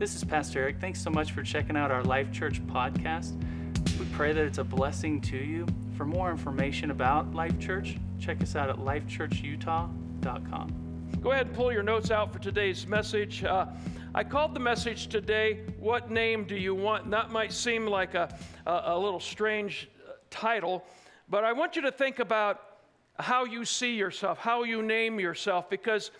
This 0.00 0.14
is 0.14 0.24
Pastor 0.24 0.60
Eric. 0.60 0.80
Thanks 0.80 0.98
so 0.98 1.10
much 1.10 1.32
for 1.32 1.42
checking 1.42 1.76
out 1.76 1.90
our 1.90 2.02
Life 2.02 2.32
Church 2.32 2.66
podcast. 2.68 3.38
We 3.98 4.06
pray 4.12 4.32
that 4.32 4.42
it's 4.42 4.56
a 4.56 4.64
blessing 4.64 5.20
to 5.20 5.36
you. 5.36 5.66
For 5.94 6.06
more 6.06 6.30
information 6.30 6.90
about 6.90 7.34
Life 7.34 7.58
Church, 7.58 7.98
check 8.18 8.42
us 8.42 8.56
out 8.56 8.70
at 8.70 8.76
lifechurchutah.com. 8.76 11.18
Go 11.20 11.32
ahead 11.32 11.48
and 11.48 11.54
pull 11.54 11.70
your 11.70 11.82
notes 11.82 12.10
out 12.10 12.32
for 12.32 12.38
today's 12.38 12.86
message. 12.86 13.44
Uh, 13.44 13.66
I 14.14 14.24
called 14.24 14.54
the 14.54 14.60
message 14.60 15.08
today, 15.08 15.66
What 15.78 16.10
Name 16.10 16.44
Do 16.44 16.56
You 16.56 16.74
Want? 16.74 17.04
And 17.04 17.12
that 17.12 17.30
might 17.30 17.52
seem 17.52 17.86
like 17.86 18.14
a, 18.14 18.34
a, 18.66 18.82
a 18.86 18.98
little 18.98 19.20
strange 19.20 19.90
uh, 20.08 20.12
title, 20.30 20.82
but 21.28 21.44
I 21.44 21.52
want 21.52 21.76
you 21.76 21.82
to 21.82 21.92
think 21.92 22.20
about 22.20 22.62
how 23.18 23.44
you 23.44 23.66
see 23.66 23.96
yourself, 23.96 24.38
how 24.38 24.62
you 24.62 24.80
name 24.80 25.20
yourself, 25.20 25.68
because 25.68 26.10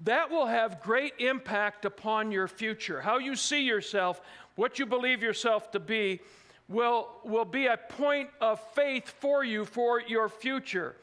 that 0.00 0.30
will 0.30 0.46
have 0.46 0.82
great 0.82 1.14
impact 1.18 1.84
upon 1.84 2.32
your 2.32 2.48
future. 2.48 3.00
How 3.00 3.18
you 3.18 3.36
see 3.36 3.62
yourself, 3.62 4.20
what 4.56 4.78
you 4.78 4.86
believe 4.86 5.22
yourself 5.22 5.70
to 5.72 5.80
be, 5.80 6.20
will, 6.68 7.08
will 7.24 7.44
be 7.44 7.66
a 7.66 7.76
point 7.76 8.30
of 8.40 8.60
faith 8.74 9.08
for 9.20 9.44
you 9.44 9.64
for 9.64 10.00
your 10.00 10.28
future. 10.28 10.96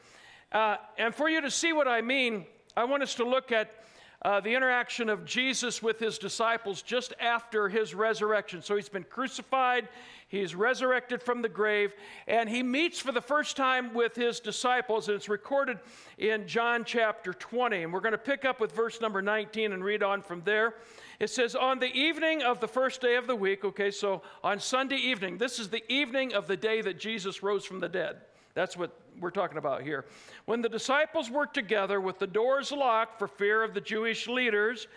Uh, 0.50 0.76
and 0.98 1.14
for 1.14 1.28
you 1.28 1.40
to 1.40 1.50
see 1.50 1.72
what 1.72 1.88
I 1.88 2.02
mean, 2.02 2.46
I 2.76 2.84
want 2.84 3.02
us 3.02 3.14
to 3.16 3.24
look 3.24 3.52
at 3.52 3.81
uh, 4.24 4.40
the 4.40 4.54
interaction 4.54 5.08
of 5.08 5.24
Jesus 5.24 5.82
with 5.82 5.98
his 5.98 6.16
disciples 6.16 6.80
just 6.80 7.12
after 7.18 7.68
his 7.68 7.94
resurrection. 7.94 8.62
So 8.62 8.76
he's 8.76 8.88
been 8.88 9.04
crucified, 9.04 9.88
he's 10.28 10.54
resurrected 10.54 11.22
from 11.22 11.42
the 11.42 11.48
grave, 11.48 11.92
and 12.28 12.48
he 12.48 12.62
meets 12.62 13.00
for 13.00 13.10
the 13.10 13.20
first 13.20 13.56
time 13.56 13.92
with 13.94 14.14
his 14.14 14.38
disciples, 14.38 15.08
and 15.08 15.16
it's 15.16 15.28
recorded 15.28 15.78
in 16.18 16.46
John 16.46 16.84
chapter 16.84 17.32
20. 17.32 17.82
And 17.82 17.92
we're 17.92 18.00
going 18.00 18.12
to 18.12 18.18
pick 18.18 18.44
up 18.44 18.60
with 18.60 18.72
verse 18.72 19.00
number 19.00 19.22
19 19.22 19.72
and 19.72 19.84
read 19.84 20.04
on 20.04 20.22
from 20.22 20.42
there. 20.44 20.74
It 21.18 21.30
says, 21.30 21.56
On 21.56 21.80
the 21.80 21.92
evening 21.92 22.42
of 22.42 22.60
the 22.60 22.68
first 22.68 23.00
day 23.00 23.16
of 23.16 23.26
the 23.26 23.36
week, 23.36 23.64
okay, 23.64 23.90
so 23.90 24.22
on 24.44 24.60
Sunday 24.60 24.96
evening, 24.96 25.38
this 25.38 25.58
is 25.58 25.68
the 25.68 25.82
evening 25.92 26.32
of 26.32 26.46
the 26.46 26.56
day 26.56 26.80
that 26.82 27.00
Jesus 27.00 27.42
rose 27.42 27.64
from 27.64 27.80
the 27.80 27.88
dead. 27.88 28.16
That's 28.54 28.76
what 28.76 28.92
we're 29.20 29.30
talking 29.30 29.58
about 29.58 29.82
here. 29.82 30.04
When 30.44 30.62
the 30.62 30.68
disciples 30.68 31.30
were 31.30 31.46
together 31.46 32.00
with 32.00 32.18
the 32.18 32.26
doors 32.26 32.72
locked 32.72 33.18
for 33.18 33.28
fear 33.28 33.62
of 33.62 33.74
the 33.74 33.80
Jewish 33.80 34.28
leaders, 34.28 34.88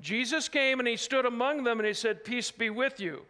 Jesus 0.00 0.48
came 0.48 0.78
and 0.78 0.88
he 0.88 0.96
stood 0.96 1.24
among 1.24 1.64
them 1.64 1.78
and 1.78 1.86
he 1.86 1.94
said, 1.94 2.24
Peace 2.24 2.50
be 2.50 2.70
with 2.70 3.00
you. 3.00 3.22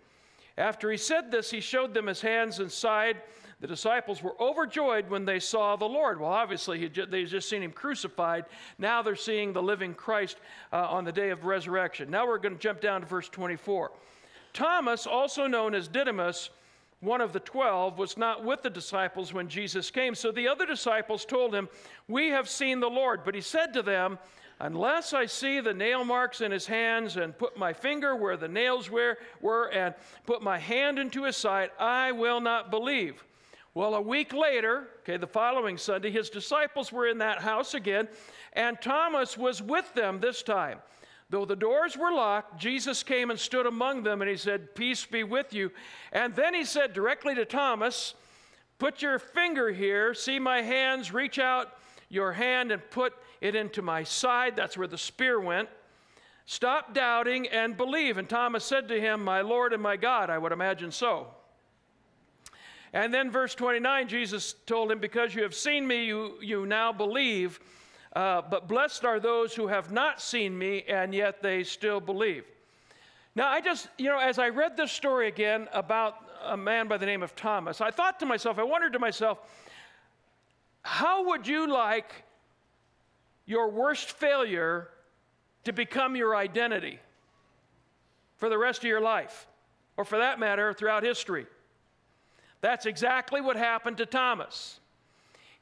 After 0.59 0.91
he 0.91 0.97
said 0.97 1.31
this, 1.31 1.51
he 1.51 1.61
showed 1.61 1.93
them 1.93 2.07
his 2.07 2.21
hands 2.21 2.59
and 2.59 2.73
side. 2.73 3.19
The 3.61 3.67
disciples 3.67 4.23
were 4.23 4.41
overjoyed 4.41 5.09
when 5.09 5.25
they 5.25 5.39
saw 5.39 5.77
the 5.77 5.87
Lord. 5.87 6.21
Well, 6.21 6.31
obviously, 6.31 6.89
they'd 6.89 7.27
just 7.27 7.49
seen 7.49 7.63
him 7.63 7.73
crucified. 7.73 8.45
Now 8.79 9.03
they're 9.03 9.17
seeing 9.17 9.53
the 9.53 9.63
living 9.63 9.95
Christ 9.95 10.39
uh, 10.73 10.89
on 10.89 11.05
the 11.05 11.13
day 11.13 11.31
of 11.31 11.45
resurrection. 11.45 12.11
Now 12.11 12.27
we're 12.27 12.39
going 12.39 12.55
to 12.55 12.61
jump 12.61 12.81
down 12.81 13.01
to 13.01 13.07
verse 13.07 13.29
24. 13.31 13.93
Thomas, 14.53 15.07
also 15.07 15.47
known 15.47 15.75
as 15.75 15.89
Didymus, 15.89 16.51
one 17.01 17.21
of 17.21 17.33
the 17.33 17.41
twelve, 17.41 17.99
was 17.99 18.17
not 18.17 18.45
with 18.45 18.63
the 18.63 18.71
disciples 18.71 19.33
when 19.33 19.49
Jesus 19.49 19.91
came. 19.91 20.15
So 20.15 20.33
the 20.33 20.49
other 20.49 20.67
disciples 20.67 21.25
told 21.25 21.55
him, 21.55 21.69
We 22.09 22.29
have 22.31 22.49
seen 22.49 22.81
the 22.81 22.91
Lord. 22.91 23.21
But 23.25 23.35
he 23.35 23.41
said 23.41 23.73
to 23.75 23.83
them, 23.83 24.19
Unless 24.59 25.13
I 25.13 25.27
see 25.27 25.61
the 25.61 25.75
nail 25.75 26.03
marks 26.03 26.41
in 26.41 26.51
his 26.51 26.67
hands 26.67 27.17
and 27.17 27.37
put 27.37 27.59
my 27.59 27.75
finger 27.75 28.17
where 28.17 28.39
the 28.39 28.49
nails 28.49 28.89
were, 28.89 29.19
were 29.43 29.71
and 29.71 29.95
put 30.25 30.43
my 30.43 30.59
hand 30.59 30.99
into 30.99 31.25
his 31.25 31.37
side, 31.37 31.71
I 31.79 32.13
will 32.13 32.41
not 32.41 32.71
believe. 32.71 33.23
Well, 33.75 33.95
a 33.95 34.01
week 34.01 34.33
later, 34.33 34.89
okay, 35.01 35.19
the 35.19 35.27
following 35.27 35.77
Sunday, 35.77 36.11
his 36.11 36.31
disciples 36.31 36.91
were 36.91 37.07
in 37.07 37.19
that 37.19 37.43
house 37.43 37.75
again, 37.75 38.09
and 38.55 38.81
Thomas 38.81 39.37
was 39.37 39.61
with 39.61 39.93
them 39.93 40.19
this 40.19 40.43
time. 40.43 40.79
Though 41.29 41.45
the 41.45 41.57
doors 41.57 41.97
were 41.97 42.13
locked, 42.13 42.61
Jesus 42.61 43.03
came 43.03 43.31
and 43.31 43.39
stood 43.39 43.67
among 43.67 44.05
them 44.05 44.23
and 44.23 44.31
he 44.31 44.37
said, 44.37 44.75
Peace 44.75 45.05
be 45.05 45.25
with 45.25 45.53
you. 45.53 45.73
And 46.13 46.35
then 46.37 46.55
he 46.55 46.65
said 46.65 46.93
directly 46.93 47.35
to 47.35 47.45
Thomas, 47.45 48.15
Put 48.79 49.03
your 49.03 49.19
finger 49.19 49.73
here, 49.73 50.15
see 50.15 50.39
my 50.39 50.63
hands, 50.63 51.13
reach 51.13 51.39
out 51.39 51.79
your 52.09 52.33
hand 52.33 52.71
and 52.71 52.83
put 52.91 53.15
it 53.41 53.55
into 53.55 53.83
my 53.83 54.03
side. 54.05 54.55
That's 54.55 54.77
where 54.77 54.87
the 54.87 54.99
spear 54.99 55.41
went. 55.41 55.69
Stop 56.45 56.95
doubting 56.95 57.49
and 57.49 57.77
believe. 57.77 58.19
And 58.19 58.29
Thomas 58.29 58.65
said 58.65 58.87
to 58.89 59.01
him, 59.01 59.25
My 59.25 59.41
Lord 59.41 59.73
and 59.73 59.83
my 59.83 59.97
God. 59.97 60.31
I 60.31 60.39
would 60.39 60.53
imagine 60.53 60.93
so. 60.93 61.29
And 62.93 63.13
then, 63.13 63.31
verse 63.33 63.55
29, 63.55 64.09
Jesus 64.09 64.55
told 64.65 64.93
him, 64.93 65.01
Because 65.01 65.35
you 65.35 65.43
have 65.43 65.55
seen 65.55 65.87
me, 65.87 66.05
you, 66.05 66.35
you 66.41 66.65
now 66.65 66.93
believe. 66.93 67.59
Uh, 68.17 68.41
but 68.41 68.67
blessed 68.67 69.05
are 69.05 69.21
those 69.21 69.55
who 69.55 69.67
have 69.67 69.93
not 69.93 70.23
seen 70.23 70.57
me 70.57 70.83
and 70.89 71.15
yet 71.15 71.43
they 71.43 71.63
still 71.63 72.01
believe. 72.01 72.47
Now, 73.35 73.49
I 73.49 73.61
just, 73.61 73.89
you 73.99 74.07
know, 74.07 74.19
as 74.19 74.39
I 74.39 74.49
read 74.49 74.75
this 74.75 74.91
story 74.91 75.29
again 75.29 75.69
about 75.75 76.15
a 76.47 76.57
man 76.57 76.89
by 76.89 76.97
the 76.97 77.05
name 77.05 77.23
of 77.23 77.37
Thomas, 77.37 77.83
I 77.83 77.91
thought 77.91 78.19
to 78.21 78.27
myself, 78.27 78.59
I 78.59 78.63
wondered 78.63 78.95
to 78.95 78.99
myself, 78.99 79.41
how 80.81 81.27
would 81.27 81.47
you 81.47 81.71
like 81.71 82.25
your 83.45 83.69
worst 83.69 84.13
failure 84.13 84.89
to 85.65 85.75
become 85.75 86.17
your 86.17 86.35
identity 86.35 86.99
for 88.39 88.49
the 88.49 88.57
rest 88.57 88.79
of 88.79 88.85
your 88.85 89.03
life? 89.03 89.47
Or 89.99 90.07
for 90.07 90.17
that 90.17 90.41
matter, 90.41 90.73
throughout 90.73 91.03
history? 91.03 91.45
That's 92.63 92.87
exactly 92.87 93.43
what 93.43 93.57
happened 93.57 93.99
to 93.99 94.07
Thomas. 94.07 94.81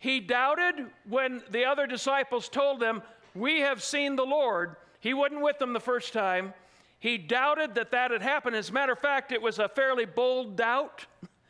He 0.05 0.21
doubted 0.21 0.91
when 1.09 1.43
the 1.51 1.65
other 1.65 1.87
disciples 1.87 2.51
told 2.51 2.83
him, 2.83 3.01
We 3.35 3.61
have 3.61 3.83
seen 3.83 4.17
the 4.17 4.27
Lord. 4.27 4.77
He 5.01 5.15
wasn't 5.15 5.41
with 5.41 5.59
them 5.59 5.73
the 5.73 5.81
first 5.81 6.13
time. 6.13 6.53
He 6.99 7.17
doubted 7.17 7.75
that 7.77 7.93
that 7.93 8.11
had 8.11 8.21
happened. 8.21 8.55
As 8.55 8.69
a 8.69 8.73
matter 8.75 8.93
of 8.93 8.99
fact, 8.99 9.33
it 9.33 9.41
was 9.41 9.59
a 9.59 9.67
fairly 9.67 10.05
bold 10.05 10.57
doubt 10.57 11.07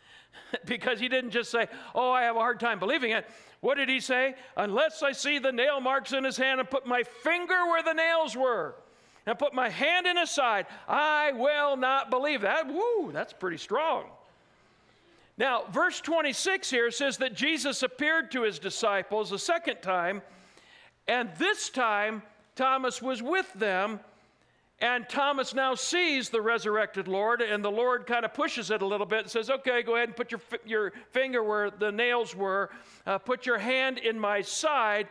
because 0.67 1.01
he 1.01 1.09
didn't 1.09 1.33
just 1.33 1.51
say, 1.51 1.67
Oh, 1.97 2.13
I 2.13 2.23
have 2.23 2.37
a 2.37 2.39
hard 2.39 2.61
time 2.61 2.79
believing 2.79 3.11
it. 3.11 3.29
What 3.61 3.75
did 3.75 3.89
he 3.89 3.99
say? 3.99 4.37
Unless 4.57 5.03
I 5.03 5.11
see 5.11 5.41
the 5.41 5.51
nail 5.51 5.81
marks 5.81 6.13
in 6.13 6.23
his 6.23 6.37
hand 6.37 6.61
and 6.61 6.71
put 6.71 6.87
my 6.87 7.03
finger 7.03 7.67
where 7.67 7.83
the 7.83 7.93
nails 7.93 8.37
were 8.37 8.77
and 9.27 9.37
put 9.37 9.53
my 9.53 9.69
hand 9.69 10.07
in 10.07 10.17
his 10.17 10.31
side, 10.31 10.67
I 10.87 11.33
will 11.33 11.77
not 11.77 12.09
believe 12.09 12.43
that. 12.43 12.69
Woo, 12.69 13.11
that's 13.11 13.33
pretty 13.33 13.59
strong. 13.59 14.05
Now, 15.37 15.65
verse 15.73 16.01
26 16.01 16.71
here 16.71 16.91
says 16.91 17.17
that 17.19 17.35
Jesus 17.35 17.83
appeared 17.83 18.31
to 18.33 18.43
his 18.43 18.59
disciples 18.59 19.33
a 19.33 19.39
second 19.39 19.83
time, 19.83 20.23
and 21.09 21.31
this 21.39 21.71
time 21.71 22.23
Thomas 22.55 23.03
was 23.03 23.23
with 23.23 23.53
them. 23.55 24.01
And 24.81 25.09
Thomas 25.09 25.55
now 25.55 25.75
sees 25.77 26.29
the 26.29 26.43
resurrected 26.43 27.09
Lord, 27.09 27.41
and 27.41 27.65
the 27.65 27.71
Lord 27.71 28.07
kind 28.07 28.25
of 28.25 28.35
pushes 28.35 28.71
it 28.71 28.83
a 28.83 28.87
little 28.87 29.07
bit 29.07 29.21
and 29.21 29.31
says, 29.31 29.49
Okay, 29.49 29.83
go 29.83 29.95
ahead 29.97 30.09
and 30.09 30.17
put 30.17 30.31
your, 30.33 30.41
your 30.67 30.93
finger 31.11 31.43
where 31.43 31.71
the 31.71 31.93
nails 31.93 32.35
were, 32.35 32.71
uh, 33.07 33.19
put 33.19 33.47
your 33.47 33.57
hand 33.59 33.99
in 33.99 34.19
my 34.19 34.43
side. 34.43 35.09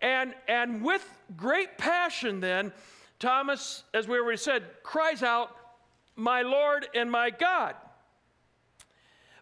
And, 0.00 0.34
and 0.48 0.82
with 0.82 1.08
great 1.36 1.78
passion, 1.78 2.40
then, 2.40 2.72
Thomas, 3.18 3.84
as 3.94 4.08
we 4.08 4.18
already 4.18 4.36
said, 4.36 4.64
cries 4.82 5.22
out, 5.22 5.56
My 6.16 6.42
Lord 6.42 6.88
and 6.94 7.10
my 7.10 7.30
God. 7.30 7.76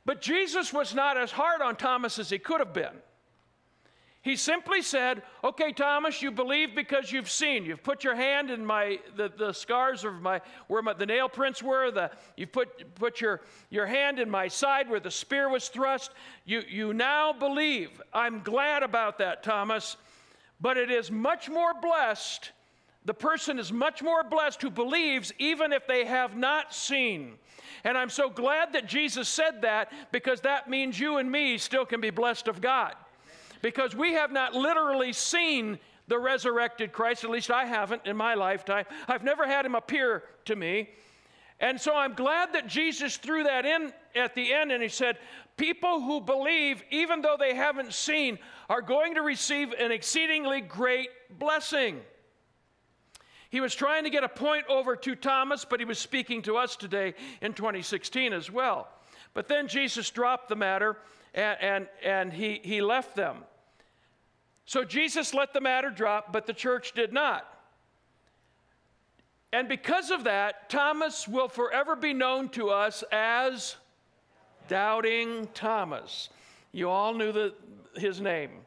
But 0.05 0.21
Jesus 0.21 0.73
was 0.73 0.95
not 0.95 1.17
as 1.17 1.31
hard 1.31 1.63
on 1.63 1.77
Thomas 1.77 2.19
as 2.19 2.31
he 2.31 2.39
could 2.39 2.61
have 2.61 2.73
been. 2.73 2.95
He 4.23 4.37
simply 4.37 4.83
said, 4.83 5.23
Okay, 5.43 5.73
Thomas, 5.73 6.23
you 6.23 6.31
believe 6.31 6.77
because 6.77 7.11
you've 7.11 7.31
seen. 7.31 7.65
You've 7.65 7.83
put 7.83 8.05
your 8.05 8.15
hand 8.15 8.51
in 8.51 8.65
my 8.65 9.01
the, 9.17 9.33
the 9.37 9.53
scars 9.53 10.05
of 10.05 10.15
my 10.15 10.41
where 10.69 10.81
my, 10.81 10.93
the 10.93 11.07
nail 11.07 11.29
prints 11.29 11.61
were, 11.61 11.91
the, 11.91 12.11
you've 12.37 12.53
put, 12.53 12.95
put 12.95 13.21
your, 13.21 13.41
your 13.69 13.87
hand 13.87 14.21
in 14.21 14.31
my 14.31 14.47
side 14.47 14.89
where 14.89 15.01
the 15.01 15.11
spear 15.11 15.49
was 15.49 15.69
thrust. 15.69 16.13
You, 16.45 16.63
you 16.69 16.95
now 16.95 17.33
believe. 17.33 18.01
I'm 18.15 18.43
glad 18.43 18.85
about 18.85 19.19
that, 19.19 19.43
Thomas. 19.43 19.97
But 20.61 20.77
it 20.77 20.93
is 20.93 21.11
much 21.11 21.51
more 21.51 21.75
blessed, 21.75 22.53
the 23.05 23.15
person 23.15 23.59
is 23.59 23.73
much 23.73 24.03
more 24.03 24.23
blessed 24.23 24.63
who 24.63 24.71
believes 24.71 25.33
even 25.39 25.73
if 25.73 25.87
they 25.87 26.05
have 26.05 26.37
not 26.37 26.73
seen. 26.73 27.35
And 27.85 27.99
I'm 27.99 28.11
so 28.11 28.31
glad 28.31 28.75
that 28.75 28.87
Jesus 28.87 29.29
said 29.29 29.63
that 29.63 29.93
because 30.13 30.41
that 30.43 30.71
means 30.71 30.99
you 31.01 31.17
and 31.17 31.31
me 31.31 31.59
still 31.59 31.85
can 31.85 32.01
be 32.01 32.11
blessed 32.11 32.47
of 32.47 32.61
God. 32.61 32.95
Because 33.61 33.95
we 33.97 34.13
have 34.15 34.31
not 34.31 34.55
literally 34.55 35.13
seen 35.13 35.79
the 36.09 36.19
resurrected 36.19 36.93
Christ, 36.93 37.25
at 37.25 37.31
least 37.31 37.51
I 37.51 37.65
haven't 37.65 38.03
in 38.07 38.17
my 38.17 38.35
lifetime. 38.35 38.85
I've 39.09 39.25
never 39.25 39.47
had 39.47 39.65
him 39.65 39.75
appear 39.75 40.25
to 40.45 40.57
me. 40.57 40.91
And 41.61 41.81
so 41.81 41.95
I'm 41.95 42.15
glad 42.15 42.53
that 42.55 42.67
Jesus 42.67 43.17
threw 43.17 43.45
that 43.45 43.65
in 43.65 43.93
at 44.17 44.35
the 44.35 44.53
end 44.53 44.73
and 44.73 44.83
he 44.83 44.89
said, 44.89 45.17
People 45.57 46.01
who 46.01 46.21
believe, 46.21 46.83
even 46.91 47.21
though 47.21 47.37
they 47.39 47.55
haven't 47.55 47.93
seen, 47.93 48.39
are 48.69 48.83
going 48.83 49.15
to 49.15 49.23
receive 49.23 49.73
an 49.73 49.93
exceedingly 49.93 50.61
great 50.61 51.09
blessing. 51.39 52.01
He 53.53 53.61
was 53.61 53.75
trying 53.75 54.05
to 54.05 54.11
get 54.11 54.25
a 54.25 54.31
point 54.31 54.65
over 54.67 54.97
to 54.97 55.15
Thomas, 55.15 55.67
but 55.67 55.79
he 55.79 55.85
was 55.85 55.99
speaking 55.99 56.41
to 56.43 56.57
us 56.57 56.75
today 56.75 57.13
in 57.43 57.53
2016 57.53 58.33
as 58.33 58.51
well. 58.51 58.89
But 59.35 59.47
then 59.47 59.69
Jesus 59.69 60.09
dropped 60.09 60.49
the 60.49 60.57
matter 60.57 60.97
and, 61.35 61.59
and, 61.61 61.87
and 62.03 62.33
he, 62.33 62.63
he 62.65 62.81
left 62.81 63.15
them. 63.15 63.45
So 64.65 64.85
Jesus 64.85 65.35
let 65.35 65.53
the 65.53 65.61
matter 65.61 65.91
drop, 65.91 66.33
but 66.33 66.47
the 66.47 66.55
church 66.55 66.93
did 66.93 67.13
not. 67.13 67.47
And 69.53 69.69
because 69.69 70.11
of 70.11 70.25
that, 70.25 70.71
Thomas 70.71 71.29
will 71.29 71.49
forever 71.49 71.95
be 71.95 72.15
known 72.15 72.49
to 72.51 72.71
us 72.71 73.05
as 73.13 73.77
Doubting 74.69 75.47
Thomas. 75.53 76.31
You 76.73 76.89
all 76.89 77.13
knew 77.13 77.33
the, 77.33 77.53
his 77.97 78.19
name. 78.19 78.62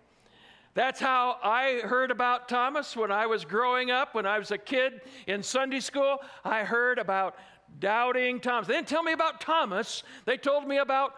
That's 0.75 0.99
how 0.99 1.37
I 1.41 1.79
heard 1.83 2.11
about 2.11 2.49
Thomas 2.49 2.97
when 2.97 3.09
I 3.09 3.25
was 3.27 3.45
growing 3.45 3.91
up, 3.91 4.13
when 4.13 4.25
I 4.25 4.37
was 4.37 4.51
a 4.51 4.57
kid 4.57 5.01
in 5.25 5.41
Sunday 5.41 5.79
school. 5.79 6.19
I 6.43 6.65
heard 6.65 6.99
about 6.99 7.37
doubting 7.79 8.41
Thomas. 8.41 8.67
They 8.67 8.73
didn't 8.73 8.89
tell 8.89 9.01
me 9.01 9.13
about 9.13 9.39
Thomas, 9.39 10.03
they 10.25 10.37
told 10.37 10.67
me 10.67 10.77
about 10.77 11.13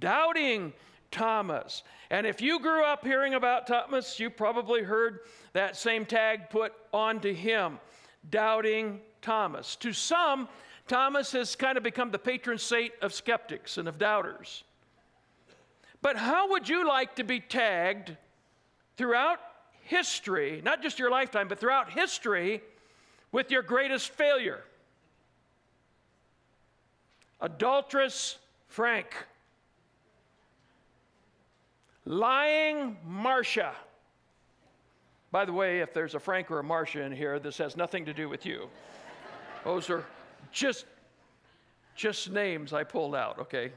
doubting 0.00 0.72
Thomas. 1.10 1.82
And 2.10 2.26
if 2.26 2.40
you 2.40 2.58
grew 2.58 2.84
up 2.84 3.04
hearing 3.04 3.34
about 3.34 3.66
Thomas, 3.66 4.18
you 4.18 4.30
probably 4.30 4.82
heard 4.82 5.20
that 5.52 5.76
same 5.76 6.06
tag 6.06 6.48
put 6.48 6.72
onto 6.92 7.34
him 7.34 7.78
doubting 8.30 9.00
Thomas. 9.20 9.76
To 9.76 9.92
some, 9.92 10.48
Thomas 10.88 11.32
has 11.32 11.54
kind 11.54 11.76
of 11.76 11.84
become 11.84 12.10
the 12.10 12.18
patron 12.18 12.56
saint 12.56 12.92
of 13.02 13.12
skeptics 13.12 13.76
and 13.76 13.88
of 13.88 13.98
doubters. 13.98 14.64
But 16.00 16.16
how 16.16 16.48
would 16.50 16.66
you 16.68 16.88
like 16.88 17.14
to 17.16 17.24
be 17.24 17.40
tagged 17.40 18.16
throughout 19.02 19.40
history, 19.82 20.62
not 20.64 20.80
just 20.80 20.96
your 20.96 21.10
lifetime, 21.10 21.48
but 21.48 21.58
throughout 21.58 21.90
history, 21.90 22.62
with 23.32 23.50
your 23.50 23.60
greatest 23.60 24.10
failure? 24.10 24.62
Adulterous 27.40 28.38
Frank. 28.68 29.08
Lying 32.04 32.96
Marcia. 33.04 33.74
By 35.32 35.46
the 35.46 35.52
way, 35.52 35.80
if 35.80 35.92
there's 35.92 36.14
a 36.14 36.20
Frank 36.20 36.48
or 36.52 36.60
a 36.60 36.64
Marcia 36.64 37.02
in 37.02 37.10
here, 37.10 37.40
this 37.40 37.58
has 37.58 37.76
nothing 37.76 38.04
to 38.04 38.14
do 38.14 38.28
with 38.28 38.46
you. 38.46 38.68
Those 39.64 39.90
are 39.90 40.04
just 40.52 40.86
just 41.96 42.30
names 42.30 42.72
I 42.72 42.84
pulled 42.84 43.16
out, 43.16 43.40
okay? 43.40 43.72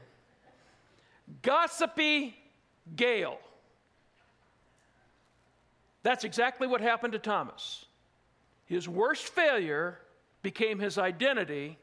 Gossipy 1.42 2.36
Gail. 2.94 3.40
That's 6.06 6.22
exactly 6.22 6.68
what 6.68 6.80
happened 6.80 7.14
to 7.14 7.18
Thomas. 7.18 7.84
His 8.66 8.88
worst 8.88 9.24
failure 9.26 9.98
became 10.40 10.78
his 10.78 10.98
identity 10.98 11.78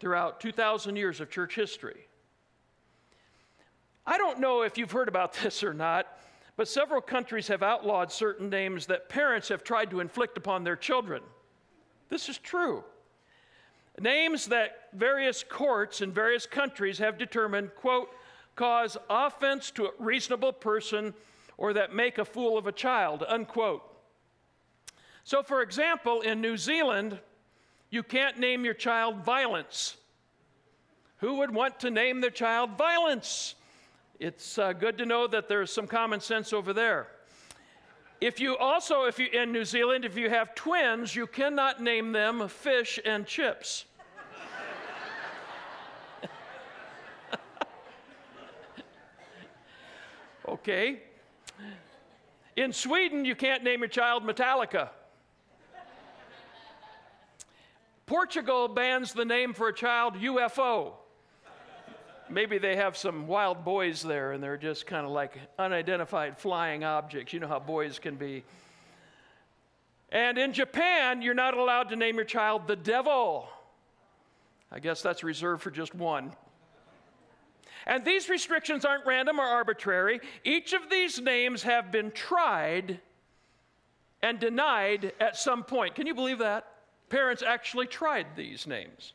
throughout 0.00 0.40
2,000 0.40 0.96
years 0.96 1.20
of 1.20 1.30
church 1.30 1.54
history. 1.54 2.08
I 4.04 4.18
don't 4.18 4.40
know 4.40 4.62
if 4.62 4.76
you've 4.76 4.90
heard 4.90 5.06
about 5.06 5.32
this 5.44 5.62
or 5.62 5.72
not, 5.72 6.08
but 6.56 6.66
several 6.66 7.00
countries 7.00 7.46
have 7.46 7.62
outlawed 7.62 8.10
certain 8.10 8.50
names 8.50 8.86
that 8.86 9.08
parents 9.08 9.48
have 9.48 9.62
tried 9.62 9.92
to 9.92 10.00
inflict 10.00 10.36
upon 10.36 10.64
their 10.64 10.74
children. 10.74 11.22
This 12.08 12.28
is 12.28 12.36
true. 12.36 12.82
Names 14.00 14.46
that 14.46 14.88
various 14.92 15.44
courts 15.48 16.00
in 16.00 16.10
various 16.10 16.46
countries 16.46 16.98
have 16.98 17.16
determined, 17.16 17.76
quote, 17.76 18.08
cause 18.56 18.96
offense 19.08 19.70
to 19.70 19.84
a 19.84 19.90
reasonable 20.00 20.52
person 20.52 21.14
or 21.60 21.72
that 21.74 21.94
make 21.94 22.18
a 22.18 22.24
fool 22.24 22.58
of 22.58 22.66
a 22.66 22.72
child, 22.72 23.22
unquote. 23.28 23.84
So, 25.24 25.42
for 25.44 25.62
example, 25.62 26.22
in 26.22 26.40
New 26.40 26.56
Zealand, 26.56 27.20
you 27.90 28.02
can't 28.02 28.38
name 28.38 28.64
your 28.64 28.74
child 28.74 29.22
violence. 29.22 29.96
Who 31.18 31.36
would 31.36 31.54
want 31.54 31.78
to 31.80 31.90
name 31.90 32.22
their 32.22 32.30
child 32.30 32.78
violence? 32.78 33.56
It's 34.18 34.58
uh, 34.58 34.72
good 34.72 34.96
to 34.98 35.06
know 35.06 35.26
that 35.26 35.48
there's 35.48 35.70
some 35.70 35.86
common 35.86 36.20
sense 36.20 36.54
over 36.54 36.72
there. 36.72 37.08
If 38.22 38.40
you 38.40 38.56
also, 38.56 39.04
if 39.04 39.18
you 39.18 39.26
in 39.26 39.52
New 39.52 39.66
Zealand, 39.66 40.06
if 40.06 40.16
you 40.16 40.30
have 40.30 40.54
twins, 40.54 41.14
you 41.14 41.26
cannot 41.26 41.82
name 41.82 42.12
them 42.12 42.48
fish 42.48 42.98
and 43.04 43.26
chips. 43.26 43.84
okay. 50.48 51.02
In 52.56 52.72
Sweden, 52.72 53.24
you 53.24 53.34
can't 53.34 53.64
name 53.64 53.80
your 53.80 53.88
child 53.88 54.24
Metallica. 54.24 54.90
Portugal 58.06 58.66
bans 58.68 59.12
the 59.12 59.24
name 59.24 59.54
for 59.54 59.68
a 59.68 59.72
child 59.72 60.14
UFO. 60.16 60.94
Maybe 62.28 62.58
they 62.58 62.76
have 62.76 62.96
some 62.96 63.26
wild 63.26 63.64
boys 63.64 64.02
there 64.02 64.32
and 64.32 64.42
they're 64.42 64.56
just 64.56 64.86
kind 64.86 65.06
of 65.06 65.12
like 65.12 65.38
unidentified 65.58 66.38
flying 66.38 66.84
objects. 66.84 67.32
You 67.32 67.40
know 67.40 67.48
how 67.48 67.58
boys 67.58 67.98
can 67.98 68.16
be. 68.16 68.44
And 70.12 70.38
in 70.38 70.52
Japan, 70.52 71.22
you're 71.22 71.34
not 71.34 71.56
allowed 71.56 71.88
to 71.90 71.96
name 71.96 72.16
your 72.16 72.24
child 72.24 72.66
the 72.66 72.76
devil. 72.76 73.48
I 74.72 74.80
guess 74.80 75.02
that's 75.02 75.22
reserved 75.22 75.62
for 75.62 75.70
just 75.70 75.94
one. 75.94 76.32
And 77.86 78.04
these 78.04 78.28
restrictions 78.28 78.84
aren't 78.84 79.06
random 79.06 79.38
or 79.38 79.44
arbitrary. 79.44 80.20
Each 80.44 80.72
of 80.72 80.90
these 80.90 81.20
names 81.20 81.62
have 81.62 81.90
been 81.90 82.10
tried 82.10 83.00
and 84.22 84.38
denied 84.38 85.12
at 85.20 85.36
some 85.36 85.64
point. 85.64 85.94
Can 85.94 86.06
you 86.06 86.14
believe 86.14 86.38
that? 86.38 86.66
Parents 87.08 87.42
actually 87.42 87.86
tried 87.86 88.26
these 88.36 88.66
names. 88.66 89.14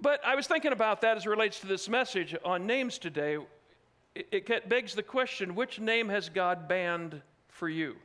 But 0.00 0.24
I 0.24 0.34
was 0.34 0.46
thinking 0.46 0.72
about 0.72 1.00
that 1.00 1.16
as 1.16 1.26
it 1.26 1.30
relates 1.30 1.60
to 1.60 1.66
this 1.66 1.88
message 1.88 2.34
on 2.44 2.66
names 2.66 2.98
today. 2.98 3.38
It, 4.14 4.48
it 4.48 4.68
begs 4.68 4.94
the 4.94 5.02
question 5.02 5.54
which 5.54 5.80
name 5.80 6.08
has 6.08 6.28
God 6.28 6.68
banned 6.68 7.20
for 7.48 7.68
you? 7.68 7.96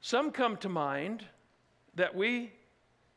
Some 0.00 0.32
come 0.32 0.56
to 0.58 0.68
mind 0.68 1.24
that 1.94 2.14
we 2.14 2.52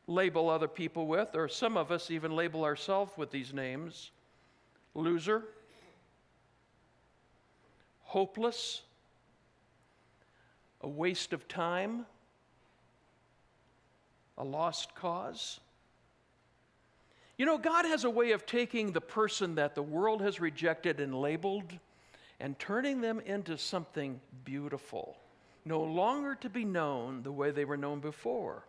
label 0.08 0.50
other 0.50 0.68
people 0.68 1.06
with, 1.06 1.36
or 1.36 1.48
some 1.48 1.78
of 1.78 1.92
us 1.92 2.10
even 2.10 2.36
label 2.36 2.64
ourselves 2.64 3.12
with 3.18 3.30
these 3.30 3.54
names 3.54 4.12
loser, 4.96 5.44
hopeless, 8.04 8.82
a 10.82 10.88
waste 10.88 11.34
of 11.34 11.48
time, 11.48 12.06
a 14.38 14.44
lost 14.44 14.96
cause. 14.96 15.60
You 17.38 17.46
know, 17.46 17.60
God 17.60 17.86
has 17.86 18.04
a 18.04 18.10
way 18.10 18.32
of 18.32 18.48
taking 18.48 18.92
the 18.92 19.02
person 19.02 19.56
that 19.56 19.76
the 19.76 19.84
world 19.84 20.22
has 20.22 20.40
rejected 20.40 21.00
and 21.00 21.14
labeled 21.14 21.72
and 22.40 22.58
turning 22.58 23.02
them 23.02 23.20
into 23.20 23.58
something 23.58 24.20
beautiful, 24.44 25.18
no 25.66 25.82
longer 25.82 26.34
to 26.36 26.50
be 26.50 26.66
known 26.66 27.22
the 27.22 27.32
way 27.32 27.52
they 27.52 27.66
were 27.66 27.78
known 27.78 28.00
before. 28.00 28.64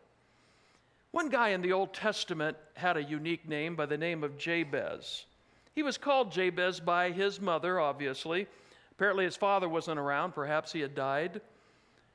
One 1.19 1.31
guy 1.31 1.49
in 1.49 1.63
the 1.63 1.73
Old 1.73 1.95
Testament 1.95 2.57
had 2.75 2.97
a 2.97 3.03
unique 3.03 3.49
name 3.49 3.75
by 3.75 3.87
the 3.87 3.99
name 3.99 4.23
of 4.23 4.39
Jabez. 4.39 5.27
He 5.75 5.83
was 5.83 5.99
called 5.99 6.31
Jabez 6.31 6.79
by 6.79 7.11
his 7.11 7.41
mother, 7.41 7.81
obviously. 7.81 8.47
Apparently, 8.93 9.25
his 9.25 9.35
father 9.35 9.69
wasn't 9.69 9.99
around, 9.99 10.33
perhaps 10.33 10.71
he 10.71 10.79
had 10.79 10.95
died. 10.95 11.41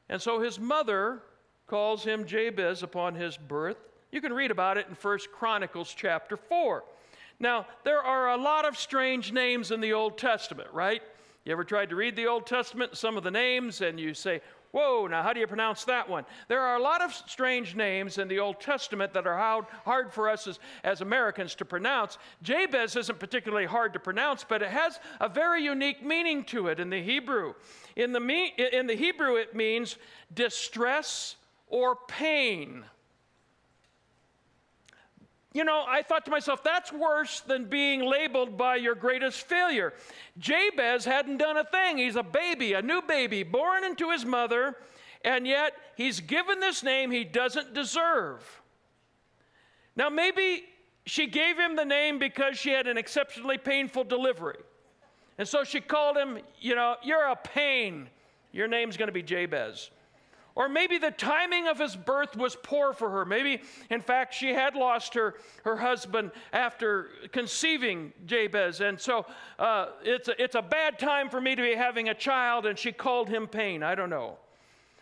And 0.08 0.22
so 0.22 0.40
his 0.40 0.58
mother 0.58 1.22
calls 1.68 2.06
him 2.06 2.26
Jabez 2.26 2.82
upon 2.82 3.14
his 3.14 3.36
birth. 3.36 3.76
You 4.14 4.22
can 4.22 4.32
read 4.32 4.52
about 4.52 4.78
it 4.78 4.88
in 4.88 4.96
1 4.96 5.20
Chronicles 5.34 5.94
chapter 5.94 6.38
4. 6.38 6.86
Now, 7.42 7.68
there 7.84 8.02
are 8.02 8.30
a 8.30 8.38
lot 8.38 8.64
of 8.64 8.78
strange 8.78 9.34
names 9.34 9.72
in 9.72 9.82
the 9.82 9.92
Old 9.92 10.18
Testament, 10.18 10.70
right? 10.72 11.02
You 11.46 11.52
ever 11.52 11.64
tried 11.66 11.90
to 11.90 11.96
read 11.96 12.16
the 12.16 12.28
Old 12.28 12.46
Testament, 12.46 12.96
some 12.96 13.18
of 13.18 13.24
the 13.24 13.32
names, 13.32 13.82
and 13.82 14.00
you 14.00 14.14
say, 14.14 14.42
Whoa, 14.72 15.06
now 15.06 15.22
how 15.22 15.34
do 15.34 15.40
you 15.40 15.46
pronounce 15.46 15.84
that 15.86 16.10
one? 16.10 16.26
There 16.48 16.62
are 16.62 16.78
a 16.78 16.82
lot 16.82 17.04
of 17.04 17.14
strange 17.14 17.76
names 17.76 18.18
in 18.18 18.28
the 18.28 18.40
Old 18.40 18.60
Testament 18.60 19.14
that 19.14 19.28
are 19.28 19.64
hard 19.86 20.12
for 20.12 20.28
us 20.28 20.48
as, 20.48 20.58
as 20.84 21.02
Americans 21.02 21.54
to 21.56 21.66
pronounce. 21.66 22.18
Jabez 22.42 22.96
isn't 22.96 23.20
particularly 23.20 23.68
hard 23.68 23.94
to 23.94 24.00
pronounce, 24.00 24.44
but 24.44 24.64
it 24.64 24.70
has 24.70 25.00
a 25.22 25.30
very 25.30 25.64
unique 25.64 26.04
meaning 26.04 26.44
to 26.46 26.70
it 26.70 26.80
in 26.80 26.90
the 26.90 27.04
Hebrew. 27.04 27.54
In 27.96 28.14
the, 28.14 28.20
in 28.76 28.88
the 28.88 28.96
Hebrew, 28.96 29.36
it 29.36 29.54
means 29.54 29.98
distress 30.34 31.36
or 31.68 31.96
pain. 32.08 32.84
You 35.54 35.64
know, 35.64 35.86
I 35.88 36.02
thought 36.02 36.26
to 36.26 36.32
myself, 36.32 36.64
that's 36.64 36.92
worse 36.92 37.42
than 37.42 37.66
being 37.66 38.04
labeled 38.04 38.58
by 38.58 38.78
your 38.78 38.96
greatest 38.96 39.48
failure. 39.48 39.94
Jabez 40.40 41.06
hadn't 41.06 41.38
done 41.38 41.58
a 41.58 41.64
thing. 41.64 42.00
He's 42.00 42.16
a 42.16 42.24
baby, 42.24 42.74
a 42.74 42.82
new 42.82 43.04
baby, 43.04 43.44
born 43.44 43.84
into 43.84 44.10
his 44.10 44.26
mother, 44.26 44.76
and 45.24 45.46
yet 45.46 45.74
he's 45.96 46.20
given 46.20 46.60
this 46.60 46.82
name 46.82 47.12
he 47.12 47.24
doesn't 47.24 47.76
deserve. 47.76 48.62
Now, 49.96 50.10
maybe 50.10 50.64
she 51.06 51.28
gave 51.28 51.58
him 51.60 51.76
the 51.76 51.86
name 51.86 52.18
because 52.18 52.58
she 52.58 52.72
had 52.72 52.88
an 52.88 52.98
exceptionally 52.98 53.60
painful 53.60 54.06
delivery. 54.06 54.58
And 55.38 55.48
so 55.48 55.64
she 55.64 55.82
called 55.82 56.18
him, 56.18 56.40
you 56.60 56.74
know, 56.74 56.96
you're 57.04 57.28
a 57.28 57.36
pain. 57.36 58.10
Your 58.52 58.68
name's 58.68 58.98
going 58.98 59.08
to 59.08 59.14
be 59.14 59.24
Jabez. 59.24 59.92
Or 60.56 60.70
maybe 60.70 61.00
the 61.00 61.10
timing 61.10 61.68
of 61.68 61.80
his 61.80 61.96
birth 61.96 62.36
was 62.38 62.56
poor 62.56 62.94
for 62.94 63.10
her. 63.10 63.26
Maybe, 63.26 63.62
in 63.90 64.02
fact, 64.02 64.36
she 64.36 64.54
had 64.54 64.76
lost 64.76 65.16
her, 65.16 65.36
her 65.64 65.78
husband 65.78 66.32
after 66.52 67.10
conceiving 67.32 68.14
Jabez. 68.28 68.80
And 68.82 69.00
so 69.00 69.26
uh, 69.58 69.88
it's, 70.04 70.28
a, 70.28 70.42
it's 70.42 70.54
a 70.56 70.62
bad 70.62 71.00
time 71.00 71.30
for 71.30 71.42
me 71.42 71.56
to 71.56 71.62
be 71.62 71.74
having 71.74 72.10
a 72.10 72.14
child, 72.14 72.68
and 72.68 72.78
she 72.78 72.92
called 72.92 73.30
him 73.30 73.48
pain. 73.48 73.82
I 73.82 73.96
don't 73.96 74.12
know. 74.12 74.38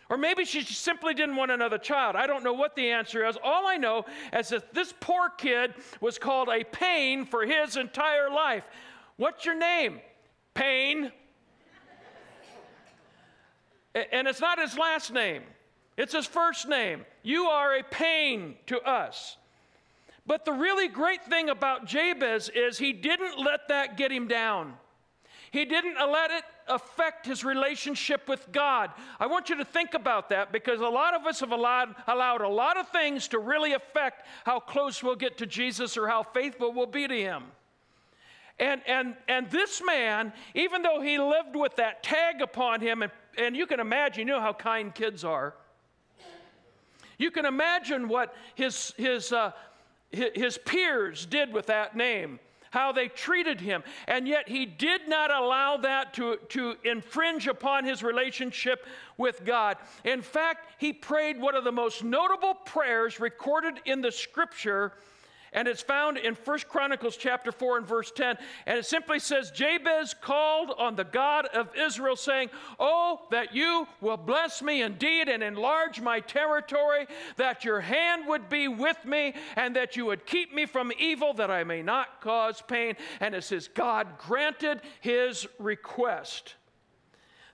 Or 0.08 0.16
maybe 0.16 0.44
she 0.44 0.62
simply 0.62 1.14
didn't 1.14 1.36
want 1.36 1.50
another 1.50 1.78
child. 1.78 2.16
I 2.16 2.26
don't 2.26 2.44
know 2.44 2.52
what 2.52 2.74
the 2.74 2.90
answer 2.90 3.26
is. 3.26 3.36
All 3.42 3.66
I 3.66 3.76
know 3.76 4.04
is 4.32 4.50
that 4.50 4.74
this 4.74 4.92
poor 5.00 5.30
kid 5.30 5.74
was 6.00 6.18
called 6.18 6.48
a 6.48 6.64
pain 6.64 7.24
for 7.24 7.46
his 7.46 7.76
entire 7.76 8.30
life. 8.30 8.64
What's 9.16 9.44
your 9.44 9.54
name? 9.54 10.00
Pain. 10.54 11.12
And 13.94 14.26
it's 14.26 14.40
not 14.40 14.58
his 14.58 14.76
last 14.76 15.12
name, 15.12 15.42
it's 15.96 16.14
his 16.14 16.26
first 16.26 16.68
name. 16.68 17.04
You 17.22 17.44
are 17.46 17.76
a 17.76 17.82
pain 17.82 18.56
to 18.66 18.80
us. 18.80 19.36
But 20.24 20.44
the 20.44 20.52
really 20.52 20.88
great 20.88 21.24
thing 21.24 21.48
about 21.48 21.86
Jabez 21.86 22.48
is 22.48 22.78
he 22.78 22.92
didn't 22.92 23.38
let 23.38 23.68
that 23.68 23.96
get 23.96 24.12
him 24.12 24.28
down. 24.28 24.74
He 25.50 25.66
didn't 25.66 25.96
let 25.96 26.30
it 26.30 26.44
affect 26.66 27.26
his 27.26 27.44
relationship 27.44 28.26
with 28.26 28.50
God. 28.52 28.90
I 29.20 29.26
want 29.26 29.50
you 29.50 29.56
to 29.56 29.64
think 29.64 29.92
about 29.92 30.30
that 30.30 30.50
because 30.50 30.80
a 30.80 30.88
lot 30.88 31.14
of 31.14 31.26
us 31.26 31.40
have 31.40 31.52
allowed, 31.52 31.94
allowed 32.06 32.40
a 32.40 32.48
lot 32.48 32.78
of 32.78 32.88
things 32.88 33.28
to 33.28 33.38
really 33.38 33.74
affect 33.74 34.24
how 34.44 34.60
close 34.60 35.02
we'll 35.02 35.16
get 35.16 35.36
to 35.38 35.46
Jesus 35.46 35.98
or 35.98 36.08
how 36.08 36.22
faithful 36.22 36.72
we'll 36.72 36.86
be 36.86 37.06
to 37.06 37.14
him. 37.14 37.42
And, 38.58 38.80
and, 38.86 39.16
and 39.28 39.50
this 39.50 39.82
man, 39.84 40.32
even 40.54 40.82
though 40.82 41.00
he 41.02 41.18
lived 41.18 41.56
with 41.56 41.76
that 41.76 42.02
tag 42.02 42.40
upon 42.40 42.80
him, 42.80 43.02
and, 43.02 43.12
and 43.38 43.56
you 43.56 43.66
can 43.66 43.80
imagine, 43.80 44.26
you 44.26 44.34
know 44.34 44.40
how 44.40 44.52
kind 44.52 44.94
kids 44.94 45.24
are. 45.24 45.54
You 47.18 47.30
can 47.30 47.46
imagine 47.46 48.08
what 48.08 48.34
his, 48.54 48.92
his, 48.96 49.32
uh, 49.32 49.52
his 50.10 50.58
peers 50.58 51.24
did 51.26 51.52
with 51.52 51.66
that 51.66 51.96
name 51.96 52.40
how 52.72 52.90
they 52.90 53.06
treated 53.06 53.60
him. 53.60 53.84
And 54.08 54.26
yet 54.26 54.48
he 54.48 54.64
did 54.64 55.06
not 55.06 55.30
allow 55.30 55.76
that 55.76 56.14
to, 56.14 56.38
to 56.48 56.74
infringe 56.84 57.46
upon 57.46 57.84
his 57.84 58.02
relationship 58.02 58.86
with 59.18 59.44
God. 59.44 59.76
In 60.04 60.22
fact, 60.22 60.66
he 60.78 60.92
prayed 60.92 61.38
one 61.38 61.54
of 61.54 61.64
the 61.64 61.72
most 61.72 62.02
notable 62.02 62.54
prayers 62.54 63.20
recorded 63.20 63.80
in 63.84 64.00
the 64.00 64.10
scripture 64.10 64.94
and 65.52 65.68
it's 65.68 65.82
found 65.82 66.16
in 66.16 66.34
First 66.34 66.68
Chronicles 66.68 67.16
chapter 67.16 67.52
4 67.52 67.78
and 67.78 67.86
verse 67.86 68.10
10. 68.10 68.38
And 68.66 68.78
it 68.78 68.86
simply 68.86 69.18
says, 69.18 69.50
Jabez 69.50 70.14
called 70.14 70.72
on 70.78 70.96
the 70.96 71.04
God 71.04 71.46
of 71.46 71.68
Israel, 71.76 72.16
saying, 72.16 72.48
Oh, 72.78 73.20
that 73.30 73.54
you 73.54 73.86
will 74.00 74.16
bless 74.16 74.62
me 74.62 74.82
indeed 74.82 75.28
and 75.28 75.42
enlarge 75.42 76.00
my 76.00 76.20
territory, 76.20 77.06
that 77.36 77.64
your 77.64 77.80
hand 77.80 78.26
would 78.28 78.48
be 78.48 78.66
with 78.66 79.04
me, 79.04 79.34
and 79.56 79.76
that 79.76 79.94
you 79.94 80.06
would 80.06 80.24
keep 80.24 80.54
me 80.54 80.64
from 80.64 80.90
evil, 80.98 81.34
that 81.34 81.50
I 81.50 81.64
may 81.64 81.82
not 81.82 82.22
cause 82.22 82.62
pain. 82.62 82.96
And 83.20 83.34
it 83.34 83.44
says, 83.44 83.68
God 83.68 84.18
granted 84.18 84.80
his 85.00 85.46
request. 85.58 86.54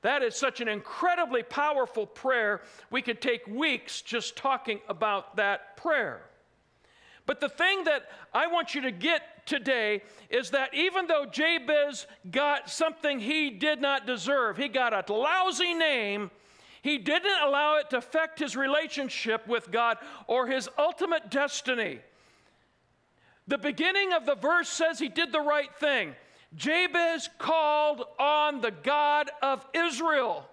That 0.02 0.22
is 0.22 0.36
such 0.36 0.60
an 0.60 0.68
incredibly 0.68 1.42
powerful 1.42 2.06
prayer. 2.06 2.62
We 2.90 3.02
could 3.02 3.20
take 3.20 3.44
weeks 3.48 4.02
just 4.02 4.36
talking 4.36 4.80
about 4.88 5.36
that 5.36 5.76
prayer. 5.76 6.22
But 7.28 7.40
the 7.40 7.48
thing 7.50 7.84
that 7.84 8.08
I 8.32 8.46
want 8.46 8.74
you 8.74 8.80
to 8.80 8.90
get 8.90 9.46
today 9.46 10.00
is 10.30 10.48
that 10.52 10.72
even 10.72 11.06
though 11.06 11.26
Jabez 11.26 12.06
got 12.30 12.70
something 12.70 13.20
he 13.20 13.50
did 13.50 13.82
not 13.82 14.06
deserve, 14.06 14.56
he 14.56 14.66
got 14.66 14.94
a 14.94 15.12
lousy 15.12 15.74
name, 15.74 16.30
he 16.80 16.96
didn't 16.96 17.42
allow 17.44 17.76
it 17.76 17.90
to 17.90 17.98
affect 17.98 18.38
his 18.38 18.56
relationship 18.56 19.46
with 19.46 19.70
God 19.70 19.98
or 20.26 20.46
his 20.46 20.70
ultimate 20.78 21.30
destiny. 21.30 21.98
The 23.46 23.58
beginning 23.58 24.14
of 24.14 24.24
the 24.24 24.34
verse 24.34 24.70
says 24.70 24.98
he 24.98 25.10
did 25.10 25.30
the 25.30 25.42
right 25.42 25.74
thing. 25.78 26.14
Jabez 26.56 27.28
called 27.36 28.04
on 28.18 28.62
the 28.62 28.70
God 28.70 29.30
of 29.42 29.66
Israel. 29.74 30.48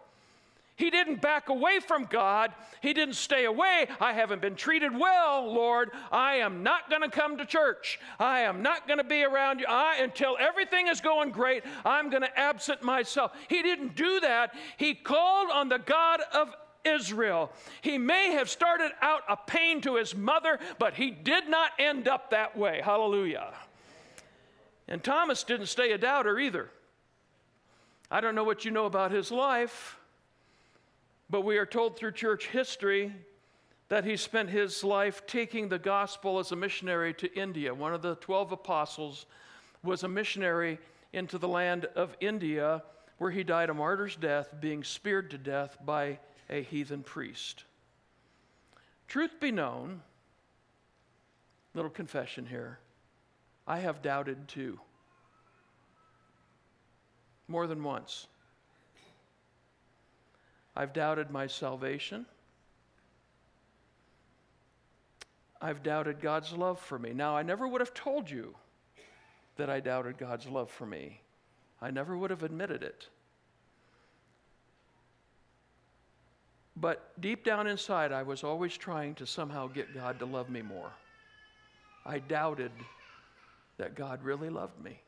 He 0.77 0.89
didn't 0.89 1.21
back 1.21 1.47
away 1.47 1.79
from 1.79 2.03
God. 2.05 2.51
He 2.81 2.93
didn't 2.93 3.15
stay 3.15 3.45
away. 3.45 3.87
I 4.01 4.11
haven't 4.11 4.41
been 4.41 4.55
treated 4.55 4.97
well, 4.97 5.53
Lord. 5.53 5.91
I 6.11 6.35
am 6.35 6.63
not 6.63 6.89
going 6.89 7.01
to 7.01 7.09
come 7.09 7.37
to 7.37 7.45
church. 7.45 7.97
I 8.19 8.41
am 8.41 8.61
not 8.61 8.85
going 8.85 8.97
to 8.97 9.05
be 9.05 9.23
around 9.23 9.61
you. 9.61 9.67
I, 9.69 9.99
until 10.01 10.35
everything 10.37 10.87
is 10.87 10.99
going 10.99 11.31
great, 11.31 11.63
I'm 11.85 12.09
going 12.09 12.23
to 12.23 12.39
absent 12.39 12.83
myself. 12.83 13.31
He 13.47 13.61
didn't 13.61 13.95
do 13.95 14.19
that. 14.19 14.53
He 14.75 14.95
called 14.95 15.49
on 15.49 15.69
the 15.69 15.79
God 15.79 16.19
of 16.33 16.53
Israel. 16.83 17.51
He 17.81 17.97
may 17.97 18.31
have 18.33 18.49
started 18.49 18.91
out 19.01 19.23
a 19.29 19.37
pain 19.37 19.79
to 19.81 19.95
his 19.95 20.13
mother, 20.13 20.59
but 20.77 20.93
he 20.93 21.09
did 21.09 21.47
not 21.47 21.71
end 21.79 22.09
up 22.09 22.31
that 22.31 22.57
way. 22.57 22.81
Hallelujah. 22.83 23.53
And 24.89 25.01
Thomas 25.01 25.43
didn't 25.43 25.67
stay 25.67 25.93
a 25.93 25.97
doubter 25.97 26.37
either. 26.37 26.69
I 28.11 28.19
don't 28.21 28.35
know 28.35 28.43
what 28.43 28.65
you 28.65 28.71
know 28.71 28.85
about 28.85 29.11
his 29.11 29.31
life. 29.31 29.97
But 31.29 31.41
we 31.41 31.57
are 31.57 31.65
told 31.65 31.97
through 31.97 32.11
church 32.11 32.47
history 32.47 33.13
that 33.89 34.05
he 34.05 34.17
spent 34.17 34.49
his 34.49 34.83
life 34.83 35.25
taking 35.27 35.69
the 35.69 35.79
gospel 35.79 36.39
as 36.39 36.51
a 36.51 36.55
missionary 36.55 37.13
to 37.15 37.33
India. 37.39 37.73
One 37.73 37.93
of 37.93 38.01
the 38.01 38.15
12 38.15 38.51
apostles 38.51 39.25
was 39.83 40.03
a 40.03 40.07
missionary 40.07 40.79
into 41.13 41.37
the 41.37 41.47
land 41.47 41.85
of 41.95 42.15
India 42.19 42.83
where 43.17 43.31
he 43.31 43.43
died 43.43 43.69
a 43.69 43.73
martyr's 43.73 44.15
death, 44.15 44.53
being 44.59 44.83
speared 44.83 45.31
to 45.31 45.37
death 45.37 45.77
by 45.85 46.19
a 46.49 46.61
heathen 46.61 47.01
priest. 47.01 47.63
Truth 49.07 49.39
be 49.39 49.51
known, 49.51 50.01
little 51.73 51.91
confession 51.91 52.45
here, 52.45 52.79
I 53.67 53.79
have 53.79 54.01
doubted 54.01 54.47
too. 54.47 54.79
More 57.47 57.67
than 57.67 57.83
once. 57.83 58.27
I've 60.75 60.93
doubted 60.93 61.31
my 61.31 61.47
salvation. 61.47 62.25
I've 65.61 65.83
doubted 65.83 66.19
God's 66.19 66.51
love 66.51 66.79
for 66.79 66.99
me. 66.99 67.13
Now, 67.13 67.35
I 67.35 67.43
never 67.43 67.67
would 67.67 67.81
have 67.81 67.93
told 67.93 68.29
you 68.29 68.55
that 69.55 69.69
I 69.69 69.79
doubted 69.79 70.17
God's 70.17 70.47
love 70.47 70.69
for 70.69 70.85
me, 70.85 71.21
I 71.81 71.91
never 71.91 72.17
would 72.17 72.29
have 72.29 72.43
admitted 72.43 72.83
it. 72.83 73.07
But 76.77 77.19
deep 77.21 77.45
down 77.45 77.67
inside, 77.67 78.11
I 78.11 78.23
was 78.23 78.43
always 78.43 78.75
trying 78.75 79.15
to 79.15 79.25
somehow 79.25 79.67
get 79.67 79.93
God 79.93 80.19
to 80.19 80.25
love 80.25 80.49
me 80.49 80.61
more. 80.61 80.91
I 82.05 82.19
doubted 82.19 82.71
that 83.77 83.95
God 83.95 84.21
really 84.23 84.49
loved 84.49 84.83
me. 84.83 84.99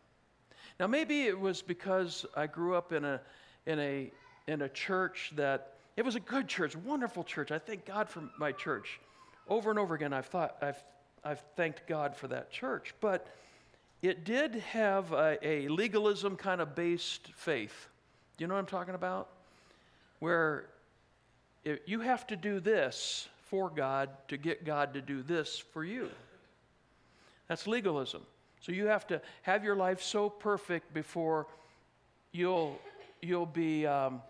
Now, 0.79 0.87
maybe 0.87 1.23
it 1.23 1.37
was 1.37 1.61
because 1.61 2.25
I 2.35 2.47
grew 2.47 2.75
up 2.75 2.93
in 2.93 3.03
a, 3.03 3.19
in 3.65 3.79
a 3.79 4.11
in 4.47 4.61
a 4.61 4.69
church 4.69 5.33
that 5.35 5.73
it 5.95 6.05
was 6.05 6.15
a 6.15 6.19
good 6.19 6.47
church, 6.47 6.75
wonderful 6.75 7.23
church. 7.23 7.51
I 7.51 7.59
thank 7.59 7.85
God 7.85 8.09
for 8.09 8.23
my 8.37 8.51
church. 8.51 8.99
Over 9.49 9.69
and 9.69 9.79
over 9.79 9.95
again, 9.95 10.13
I've 10.13 10.27
thought 10.27 10.57
I've 10.61 10.81
I've 11.23 11.41
thanked 11.55 11.87
God 11.87 12.15
for 12.15 12.27
that 12.29 12.51
church, 12.51 12.93
but 13.01 13.27
it 14.01 14.23
did 14.23 14.55
have 14.55 15.11
a, 15.11 15.37
a 15.45 15.67
legalism 15.67 16.35
kind 16.35 16.61
of 16.61 16.75
based 16.75 17.27
faith. 17.35 17.87
Do 18.37 18.43
you 18.43 18.47
know 18.47 18.53
what 18.53 18.61
I'm 18.61 18.65
talking 18.67 18.95
about? 18.95 19.27
Where 20.19 20.67
you 21.85 21.99
have 22.01 22.25
to 22.27 22.35
do 22.35 22.59
this 22.59 23.27
for 23.49 23.69
God 23.69 24.09
to 24.29 24.37
get 24.37 24.63
God 24.63 24.93
to 24.93 25.01
do 25.01 25.21
this 25.21 25.57
for 25.57 25.83
you. 25.83 26.09
That's 27.47 27.67
legalism. 27.67 28.21
So 28.61 28.71
you 28.71 28.87
have 28.87 29.07
to 29.07 29.21
have 29.41 29.63
your 29.63 29.75
life 29.75 30.01
so 30.01 30.29
perfect 30.29 30.93
before 30.93 31.47
you'll 32.31 32.79
you'll 33.21 33.45
be 33.45 33.85
um, 33.87 34.21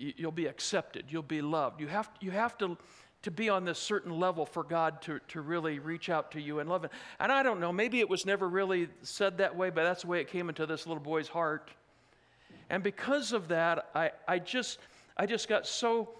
you'll 0.00 0.32
be 0.32 0.46
accepted, 0.46 1.06
you'll 1.08 1.22
be 1.22 1.42
loved. 1.42 1.80
You 1.80 1.88
have, 1.88 2.10
you 2.20 2.30
have 2.30 2.56
to, 2.58 2.76
to 3.22 3.30
be 3.30 3.48
on 3.48 3.64
this 3.64 3.78
certain 3.78 4.18
level 4.18 4.46
for 4.46 4.64
God 4.64 5.02
to, 5.02 5.20
to 5.28 5.40
really 5.40 5.78
reach 5.78 6.08
out 6.08 6.32
to 6.32 6.40
you 6.40 6.58
and 6.60 6.68
love 6.68 6.84
it. 6.84 6.90
And 7.18 7.30
I 7.30 7.42
don't 7.42 7.60
know, 7.60 7.72
maybe 7.72 8.00
it 8.00 8.08
was 8.08 8.24
never 8.24 8.48
really 8.48 8.88
said 9.02 9.38
that 9.38 9.56
way, 9.56 9.70
but 9.70 9.84
that's 9.84 10.02
the 10.02 10.08
way 10.08 10.20
it 10.20 10.28
came 10.28 10.48
into 10.48 10.64
this 10.66 10.86
little 10.86 11.02
boy's 11.02 11.28
heart. 11.28 11.70
And 12.70 12.82
because 12.82 13.32
of 13.32 13.48
that, 13.48 13.90
I, 13.94 14.12
I 14.26 14.38
just 14.38 14.78
I 15.16 15.26
just 15.26 15.48
got 15.48 15.66
so 15.66 16.10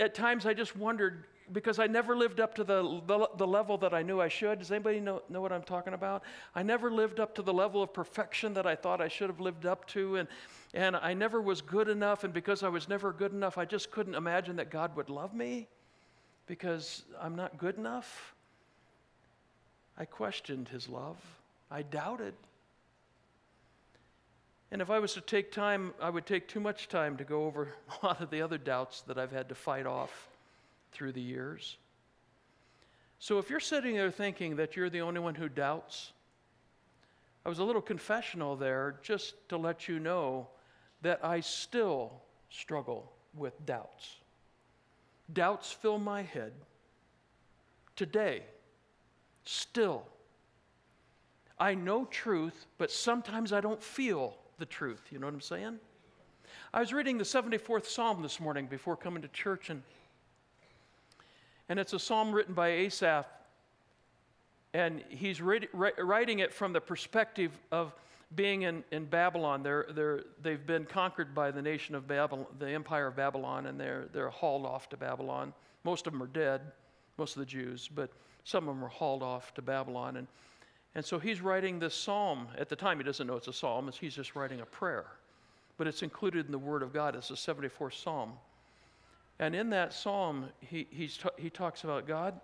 at 0.00 0.14
times 0.14 0.46
I 0.46 0.54
just 0.54 0.76
wondered 0.76 1.26
because 1.52 1.78
I 1.78 1.86
never 1.86 2.16
lived 2.16 2.40
up 2.40 2.54
to 2.56 2.64
the, 2.64 3.00
the, 3.06 3.28
the, 3.36 3.46
level 3.46 3.76
that 3.78 3.92
I 3.92 4.02
knew 4.02 4.20
I 4.20 4.28
should. 4.28 4.58
Does 4.58 4.70
anybody 4.70 5.00
know, 5.00 5.22
know 5.28 5.40
what 5.40 5.52
I'm 5.52 5.62
talking 5.62 5.94
about? 5.94 6.22
I 6.54 6.62
never 6.62 6.90
lived 6.90 7.20
up 7.20 7.34
to 7.36 7.42
the 7.42 7.52
level 7.52 7.82
of 7.82 7.92
perfection 7.92 8.54
that 8.54 8.66
I 8.66 8.76
thought 8.76 9.00
I 9.00 9.08
should 9.08 9.28
have 9.28 9.40
lived 9.40 9.66
up 9.66 9.86
to. 9.88 10.16
And, 10.16 10.28
and 10.74 10.96
I 10.96 11.14
never 11.14 11.40
was 11.40 11.60
good 11.60 11.88
enough. 11.88 12.24
And 12.24 12.32
because 12.32 12.62
I 12.62 12.68
was 12.68 12.88
never 12.88 13.12
good 13.12 13.32
enough, 13.32 13.58
I 13.58 13.64
just 13.64 13.90
couldn't 13.90 14.14
imagine 14.14 14.56
that 14.56 14.70
God 14.70 14.94
would 14.96 15.10
love 15.10 15.34
me 15.34 15.68
because 16.46 17.02
I'm 17.20 17.36
not 17.36 17.58
good 17.58 17.76
enough. 17.76 18.34
I 19.98 20.04
questioned 20.04 20.68
his 20.68 20.88
love, 20.88 21.18
I 21.70 21.82
doubted. 21.82 22.34
And 24.72 24.80
if 24.80 24.88
I 24.88 25.00
was 25.00 25.14
to 25.14 25.20
take 25.20 25.50
time, 25.50 25.92
I 26.00 26.10
would 26.10 26.26
take 26.26 26.46
too 26.46 26.60
much 26.60 26.88
time 26.88 27.16
to 27.16 27.24
go 27.24 27.44
over 27.44 27.74
a 28.02 28.06
lot 28.06 28.20
of 28.20 28.30
the 28.30 28.40
other 28.40 28.56
doubts 28.56 29.02
that 29.02 29.18
I've 29.18 29.32
had 29.32 29.48
to 29.48 29.54
fight 29.54 29.86
off 29.86 30.29
through 30.92 31.12
the 31.12 31.20
years. 31.20 31.76
So 33.18 33.38
if 33.38 33.50
you're 33.50 33.60
sitting 33.60 33.94
there 33.94 34.10
thinking 34.10 34.56
that 34.56 34.76
you're 34.76 34.90
the 34.90 35.02
only 35.02 35.20
one 35.20 35.34
who 35.34 35.48
doubts, 35.48 36.12
I 37.44 37.48
was 37.48 37.58
a 37.58 37.64
little 37.64 37.82
confessional 37.82 38.56
there 38.56 38.96
just 39.02 39.48
to 39.48 39.56
let 39.56 39.88
you 39.88 39.98
know 39.98 40.48
that 41.02 41.24
I 41.24 41.40
still 41.40 42.12
struggle 42.50 43.12
with 43.34 43.64
doubts. 43.64 44.16
doubts 45.32 45.70
fill 45.70 45.98
my 45.98 46.22
head. 46.22 46.52
Today, 47.94 48.42
still, 49.44 50.06
I 51.58 51.74
know 51.74 52.06
truth, 52.06 52.66
but 52.78 52.90
sometimes 52.90 53.52
I 53.52 53.60
don't 53.60 53.82
feel 53.82 54.36
the 54.58 54.66
truth. 54.66 55.02
You 55.10 55.18
know 55.18 55.26
what 55.26 55.34
I'm 55.34 55.40
saying? 55.40 55.78
I 56.72 56.80
was 56.80 56.92
reading 56.92 57.18
the 57.18 57.24
74th 57.24 57.86
Psalm 57.86 58.22
this 58.22 58.40
morning 58.40 58.66
before 58.66 58.96
coming 58.96 59.22
to 59.22 59.28
church, 59.28 59.70
and, 59.70 59.82
and 61.70 61.80
it's 61.80 61.94
a 61.94 61.98
psalm 61.98 62.32
written 62.32 62.52
by 62.52 62.68
Asaph. 62.68 63.24
And 64.74 65.02
he's 65.08 65.40
writing 65.40 66.40
it 66.40 66.52
from 66.52 66.74
the 66.74 66.80
perspective 66.80 67.58
of 67.72 67.94
being 68.36 68.62
in, 68.62 68.84
in 68.92 69.06
Babylon. 69.06 69.62
They're, 69.62 69.86
they're, 69.90 70.24
they've 70.42 70.64
been 70.64 70.84
conquered 70.84 71.34
by 71.34 71.50
the 71.50 71.62
nation 71.62 71.94
of 71.94 72.06
Babylon, 72.06 72.46
the 72.58 72.70
empire 72.70 73.06
of 73.06 73.16
Babylon, 73.16 73.66
and 73.66 73.80
they're, 73.80 74.04
they're 74.12 74.28
hauled 74.28 74.66
off 74.66 74.88
to 74.90 74.96
Babylon. 74.98 75.54
Most 75.82 76.06
of 76.06 76.12
them 76.12 76.22
are 76.22 76.28
dead, 76.28 76.60
most 77.16 77.34
of 77.36 77.40
the 77.40 77.46
Jews, 77.46 77.88
but 77.92 78.10
some 78.44 78.68
of 78.68 78.74
them 78.76 78.84
are 78.84 78.88
hauled 78.88 79.22
off 79.22 79.54
to 79.54 79.62
Babylon. 79.62 80.18
And 80.18 80.28
and 80.94 81.04
so 81.04 81.18
he's 81.18 81.40
writing 81.40 81.78
this 81.78 81.94
psalm. 81.94 82.48
At 82.58 82.68
the 82.68 82.76
time, 82.76 82.98
he 82.98 83.04
doesn't 83.04 83.26
know 83.26 83.36
it's 83.36 83.48
a 83.48 83.52
psalm, 83.52 83.90
he's 84.00 84.14
just 84.14 84.34
writing 84.34 84.60
a 84.60 84.66
prayer. 84.66 85.06
But 85.78 85.86
it's 85.86 86.02
included 86.02 86.46
in 86.46 86.52
the 86.52 86.58
Word 86.58 86.82
of 86.82 86.92
God. 86.92 87.14
It's 87.14 87.28
the 87.28 87.34
74th 87.34 87.94
psalm. 88.02 88.32
And 89.40 89.54
in 89.54 89.70
that 89.70 89.94
psalm, 89.94 90.50
he, 90.60 90.86
he's 90.90 91.18
he 91.38 91.48
talks 91.48 91.82
about 91.82 92.06
God, 92.06 92.38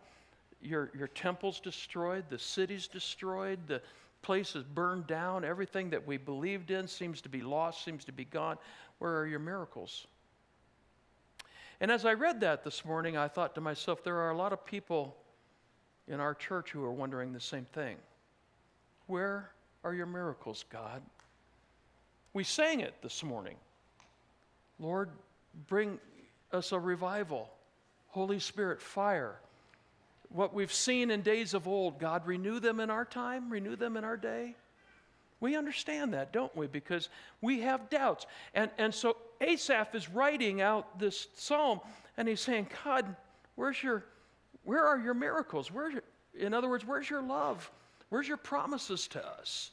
your, 0.63 0.91
your 0.97 1.09
temple's 1.09 1.61
destroyed, 1.61 2.25
the 2.31 2.39
city's 2.39 2.89
destroyed, 2.89 3.59
the 3.67 3.83
place 4.23 4.57
is 4.57 4.65
burned 4.65 5.07
down, 5.07 5.45
everything 5.45 5.91
that 5.91 6.07
we 6.07 6.17
believed 6.17 6.71
in 6.71 6.89
seems 6.89 7.21
to 7.21 7.29
be 7.29 7.43
lost, 7.43 7.85
seems 7.85 8.03
to 8.07 8.13
be 8.13 8.25
gone. 8.25 8.57
Where 8.99 9.15
are 9.19 9.27
your 9.27 9.39
miracles? 9.39 10.07
And 11.83 11.91
as 11.91 12.07
I 12.07 12.15
read 12.15 12.41
that 12.41 12.65
this 12.65 12.83
morning, 12.83 13.15
I 13.15 13.29
thought 13.29 13.55
to 13.57 13.61
myself, 13.61 14.03
there 14.03 14.17
are 14.17 14.31
a 14.31 14.37
lot 14.37 14.55
of 14.55 14.65
people 14.65 15.15
in 16.09 16.19
our 16.19 16.35
church 16.35 16.71
who 16.71 16.83
are 16.83 16.93
wondering 16.93 17.35
the 17.35 17.41
same 17.41 17.67
thing. 17.67 17.97
Where 19.07 19.51
are 19.85 19.93
your 19.93 20.07
miracles, 20.07 20.65
God? 20.71 21.03
We 22.33 22.43
sang 22.43 22.81
it 22.81 22.95
this 23.03 23.23
morning. 23.23 23.57
Lord, 24.81 25.11
bring 25.69 25.99
us 26.53 26.73
a 26.73 26.79
revival. 26.79 27.51
Holy 28.09 28.39
Spirit, 28.39 28.81
fire. 28.81 29.37
What 30.31 30.55
we've 30.55 30.73
seen 30.73 31.11
in 31.11 31.23
days 31.23 31.55
of 31.55 31.69
old, 31.69 31.99
God, 31.99 32.27
renew 32.27 32.61
them 32.61 32.81
in 32.81 32.91
our 32.91 33.05
time, 33.05 33.51
renew 33.51 33.77
them 33.77 33.97
in 33.97 34.05
our 34.05 34.17
day. 34.17 34.57
We 35.39 35.57
understand 35.57 36.15
that, 36.15 36.33
don't 36.33 36.55
we? 36.57 36.67
Because 36.67 37.09
we 37.41 37.61
have 37.61 37.91
doubts. 37.91 38.27
And, 38.55 38.71
and 38.79 38.95
so 38.95 39.17
Asaph 39.41 39.95
is 39.95 40.09
writing 40.09 40.61
out 40.61 40.99
this 40.99 41.29
psalm 41.37 41.81
and 42.17 42.27
he's 42.27 42.41
saying, 42.41 42.69
God, 42.85 43.15
where's 43.55 43.83
your, 43.83 44.05
where 44.65 44.87
are 44.87 44.99
your 44.99 45.15
miracles? 45.15 45.71
Where's 45.71 45.93
your, 45.93 46.03
in 46.39 46.55
other 46.55 46.69
words, 46.69 46.87
where's 46.87 47.09
your 47.09 47.23
love? 47.23 47.71
Where's 48.09 48.27
your 48.27 48.39
promises 48.39 49.09
to 49.09 49.27
us? 49.27 49.71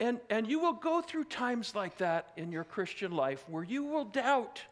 And, 0.00 0.18
and 0.30 0.48
you 0.48 0.58
will 0.58 0.72
go 0.72 1.02
through 1.02 1.24
times 1.24 1.74
like 1.74 1.98
that 1.98 2.32
in 2.36 2.50
your 2.50 2.64
Christian 2.64 3.12
life 3.12 3.44
where 3.48 3.62
you 3.62 3.84
will 3.84 4.06
doubt. 4.06 4.62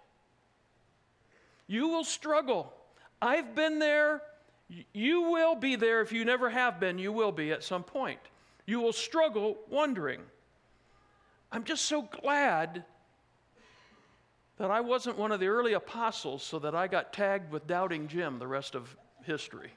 You 1.68 1.88
will 1.88 2.04
struggle. 2.04 2.72
I've 3.22 3.54
been 3.54 3.78
there. 3.78 4.22
You 4.92 5.30
will 5.30 5.54
be 5.54 5.76
there. 5.76 6.00
If 6.00 6.10
you 6.10 6.24
never 6.24 6.50
have 6.50 6.80
been, 6.80 6.98
you 6.98 7.12
will 7.12 7.32
be 7.32 7.52
at 7.52 7.62
some 7.62 7.84
point. 7.84 8.18
You 8.66 8.80
will 8.80 8.92
struggle 8.92 9.58
wondering. 9.70 10.20
I'm 11.52 11.64
just 11.64 11.84
so 11.84 12.02
glad 12.02 12.84
that 14.58 14.70
I 14.70 14.80
wasn't 14.80 15.16
one 15.16 15.30
of 15.30 15.40
the 15.40 15.46
early 15.46 15.74
apostles 15.74 16.42
so 16.42 16.58
that 16.58 16.74
I 16.74 16.88
got 16.88 17.12
tagged 17.12 17.52
with 17.52 17.66
doubting 17.66 18.08
Jim 18.08 18.38
the 18.38 18.46
rest 18.46 18.74
of 18.74 18.96
history. 19.24 19.72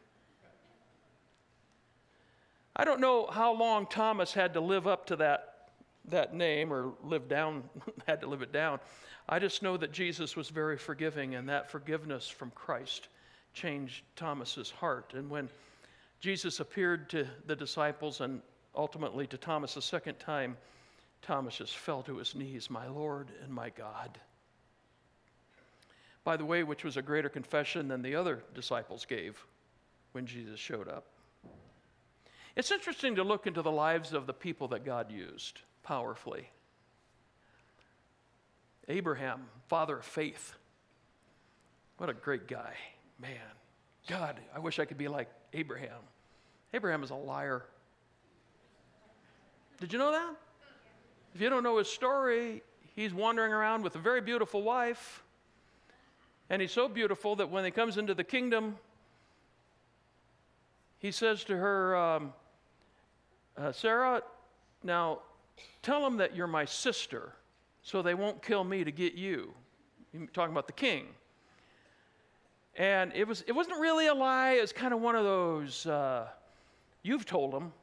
I 2.75 2.83
don't 2.83 2.99
know 2.99 3.27
how 3.27 3.53
long 3.53 3.85
Thomas 3.85 4.33
had 4.33 4.53
to 4.53 4.61
live 4.61 4.87
up 4.87 5.05
to 5.07 5.17
that, 5.17 5.50
that 6.11 6.33
name 6.33 6.71
or 6.71 6.93
live 7.03 7.27
down, 7.27 7.63
had 8.07 8.21
to 8.21 8.27
live 8.27 8.41
it 8.41 8.51
down. 8.51 8.79
I 9.27 9.39
just 9.39 9.63
know 9.63 9.77
that 9.77 9.91
Jesus 9.91 10.35
was 10.35 10.49
very 10.49 10.77
forgiving, 10.77 11.35
and 11.35 11.47
that 11.49 11.69
forgiveness 11.69 12.27
from 12.27 12.51
Christ 12.51 13.07
changed 13.53 14.03
Thomas's 14.15 14.71
heart. 14.71 15.13
And 15.15 15.29
when 15.29 15.49
Jesus 16.19 16.59
appeared 16.59 17.09
to 17.09 17.27
the 17.47 17.55
disciples 17.55 18.21
and 18.21 18.41
ultimately 18.75 19.27
to 19.27 19.37
Thomas 19.37 19.77
a 19.77 19.81
second 19.81 20.19
time, 20.19 20.57
Thomas 21.21 21.57
just 21.57 21.77
fell 21.77 22.01
to 22.03 22.17
his 22.17 22.35
knees, 22.35 22.69
My 22.69 22.87
Lord 22.87 23.31
and 23.43 23.53
my 23.53 23.69
God. 23.69 24.19
By 26.23 26.37
the 26.37 26.45
way, 26.45 26.63
which 26.63 26.83
was 26.83 26.97
a 26.97 27.01
greater 27.01 27.29
confession 27.29 27.87
than 27.87 28.01
the 28.01 28.15
other 28.15 28.43
disciples 28.53 29.05
gave 29.05 29.43
when 30.11 30.25
Jesus 30.25 30.59
showed 30.59 30.87
up. 30.87 31.05
It's 32.55 32.71
interesting 32.71 33.15
to 33.15 33.23
look 33.23 33.47
into 33.47 33.61
the 33.61 33.71
lives 33.71 34.13
of 34.13 34.27
the 34.27 34.33
people 34.33 34.67
that 34.69 34.85
God 34.85 35.11
used 35.11 35.61
powerfully. 35.83 36.49
Abraham, 38.87 39.47
father 39.67 39.97
of 39.97 40.05
faith. 40.05 40.53
What 41.97 42.09
a 42.09 42.13
great 42.13 42.47
guy. 42.47 42.73
Man, 43.19 43.37
God, 44.07 44.39
I 44.55 44.59
wish 44.59 44.79
I 44.79 44.85
could 44.85 44.97
be 44.97 45.07
like 45.07 45.29
Abraham. 45.53 45.99
Abraham 46.73 47.03
is 47.03 47.09
a 47.09 47.15
liar. 47.15 47.65
Did 49.79 49.93
you 49.93 49.99
know 49.99 50.11
that? 50.11 50.35
If 51.33 51.41
you 51.41 51.49
don't 51.49 51.63
know 51.63 51.77
his 51.77 51.87
story, 51.87 52.61
he's 52.95 53.13
wandering 53.13 53.53
around 53.53 53.83
with 53.83 53.95
a 53.95 53.99
very 53.99 54.21
beautiful 54.21 54.61
wife. 54.61 55.23
And 56.49 56.61
he's 56.61 56.71
so 56.71 56.87
beautiful 56.87 57.35
that 57.37 57.49
when 57.49 57.63
he 57.63 57.71
comes 57.71 57.97
into 57.97 58.13
the 58.13 58.23
kingdom, 58.23 58.77
he 60.99 61.11
says 61.11 61.43
to 61.45 61.55
her, 61.55 61.95
um, 61.95 62.33
uh, 63.57 63.71
Sarah, 63.71 64.21
now 64.83 65.19
tell 65.81 66.01
them 66.01 66.17
that 66.17 66.35
you're 66.35 66.47
my 66.47 66.65
sister 66.65 67.33
so 67.81 68.01
they 68.01 68.13
won't 68.13 68.41
kill 68.41 68.63
me 68.63 68.83
to 68.83 68.91
get 68.91 69.13
you. 69.13 69.53
You're 70.13 70.27
talking 70.27 70.51
about 70.51 70.67
the 70.67 70.73
king. 70.73 71.07
And 72.77 73.11
it, 73.15 73.27
was, 73.27 73.43
it 73.47 73.51
wasn't 73.51 73.79
really 73.79 74.07
a 74.07 74.13
lie, 74.13 74.51
it 74.51 74.61
was 74.61 74.71
kind 74.71 74.93
of 74.93 75.01
one 75.01 75.15
of 75.15 75.23
those, 75.23 75.85
uh, 75.85 76.27
you've 77.03 77.25
told 77.25 77.51
them. 77.51 77.73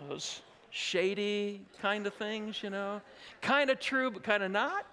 those 0.08 0.42
shady 0.70 1.62
kind 1.80 2.06
of 2.06 2.14
things, 2.14 2.62
you 2.62 2.70
know. 2.70 3.00
Kind 3.40 3.70
of 3.70 3.80
true, 3.80 4.10
but 4.10 4.22
kind 4.22 4.42
of 4.42 4.50
not. 4.50 4.86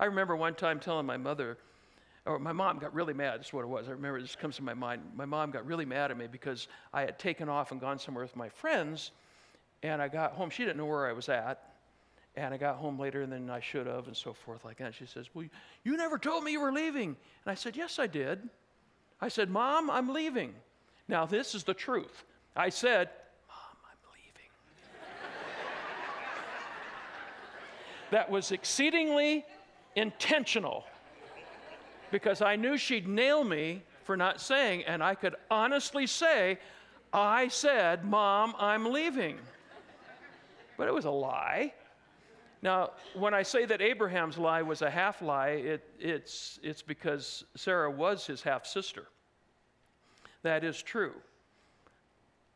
I 0.00 0.06
remember 0.06 0.34
one 0.34 0.54
time 0.54 0.80
telling 0.80 1.06
my 1.06 1.16
mother, 1.16 1.58
or 2.24 2.38
my 2.38 2.52
mom 2.52 2.78
got 2.78 2.94
really 2.94 3.14
mad. 3.14 3.40
That's 3.40 3.52
what 3.52 3.62
it 3.62 3.68
was. 3.68 3.88
I 3.88 3.92
remember 3.92 4.20
this 4.20 4.36
comes 4.36 4.56
to 4.56 4.62
my 4.62 4.74
mind. 4.74 5.02
My 5.14 5.24
mom 5.24 5.50
got 5.50 5.66
really 5.66 5.84
mad 5.84 6.10
at 6.10 6.16
me 6.16 6.28
because 6.30 6.68
I 6.92 7.02
had 7.02 7.18
taken 7.18 7.48
off 7.48 7.72
and 7.72 7.80
gone 7.80 7.98
somewhere 7.98 8.22
with 8.22 8.36
my 8.36 8.48
friends, 8.48 9.10
and 9.82 10.00
I 10.00 10.08
got 10.08 10.32
home. 10.32 10.50
She 10.50 10.64
didn't 10.64 10.76
know 10.76 10.86
where 10.86 11.08
I 11.08 11.12
was 11.12 11.28
at, 11.28 11.72
and 12.36 12.54
I 12.54 12.58
got 12.58 12.76
home 12.76 12.98
later 12.98 13.26
than 13.26 13.50
I 13.50 13.58
should 13.58 13.88
have, 13.88 14.06
and 14.06 14.16
so 14.16 14.32
forth 14.32 14.64
like 14.64 14.78
that. 14.78 14.94
She 14.94 15.06
says, 15.06 15.28
"Well, 15.34 15.46
you 15.82 15.96
never 15.96 16.16
told 16.16 16.44
me 16.44 16.52
you 16.52 16.60
were 16.60 16.72
leaving," 16.72 17.08
and 17.08 17.46
I 17.46 17.54
said, 17.54 17.76
"Yes, 17.76 17.98
I 17.98 18.06
did." 18.06 18.48
I 19.20 19.28
said, 19.28 19.50
"Mom, 19.50 19.90
I'm 19.90 20.12
leaving." 20.12 20.54
Now 21.08 21.26
this 21.26 21.56
is 21.56 21.64
the 21.64 21.74
truth. 21.74 22.24
I 22.54 22.68
said, 22.68 23.10
"Mom, 23.48 23.76
I'm 23.90 23.98
leaving." 24.14 24.50
that 28.12 28.30
was 28.30 28.52
exceedingly 28.52 29.44
intentional 29.96 30.84
because 32.12 32.42
I 32.42 32.54
knew 32.54 32.76
she'd 32.76 33.08
nail 33.08 33.42
me 33.42 33.82
for 34.04 34.16
not 34.16 34.40
saying, 34.40 34.84
and 34.84 35.02
I 35.02 35.16
could 35.16 35.34
honestly 35.50 36.06
say, 36.06 36.58
I 37.12 37.48
said, 37.48 38.04
Mom, 38.04 38.54
I'm 38.58 38.92
leaving. 38.92 39.38
But 40.76 40.88
it 40.88 40.94
was 40.94 41.06
a 41.06 41.10
lie. 41.10 41.72
Now, 42.62 42.92
when 43.14 43.34
I 43.34 43.42
say 43.42 43.64
that 43.64 43.80
Abraham's 43.80 44.38
lie 44.38 44.62
was 44.62 44.82
a 44.82 44.90
half 44.90 45.20
lie, 45.20 45.48
it, 45.48 45.84
it's, 45.98 46.60
it's 46.62 46.82
because 46.82 47.44
Sarah 47.56 47.90
was 47.90 48.26
his 48.26 48.42
half 48.42 48.66
sister. 48.66 49.06
That 50.42 50.62
is 50.62 50.80
true. 50.80 51.14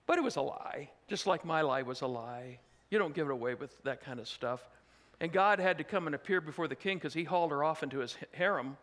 But 0.07 0.19
it 0.19 0.23
was 0.23 0.37
a 0.37 0.43
lie, 0.43 0.91
just 1.09 1.27
like 1.27 1.45
my 1.45 1.63
lie 1.63 1.83
was 1.83 2.03
a 2.03 2.07
lie. 2.07 2.61
You 2.91 2.99
don't 2.99 3.15
give 3.15 3.29
it 3.29 3.33
away 3.33 3.55
with 3.55 3.83
that 3.83 4.05
kind 4.05 4.21
of 4.21 4.29
stuff. 4.29 4.61
And 5.21 5.33
God 5.33 5.59
had 5.59 5.79
to 5.79 5.85
come 5.85 6.07
and 6.07 6.15
appear 6.15 6.41
before 6.41 6.69
the 6.69 6.77
king 6.77 6.99
because 6.99 7.15
he 7.15 7.25
hauled 7.25 7.51
her 7.51 7.65
off 7.65 7.83
into 7.83 7.99
his 7.99 8.17
harem 8.33 8.77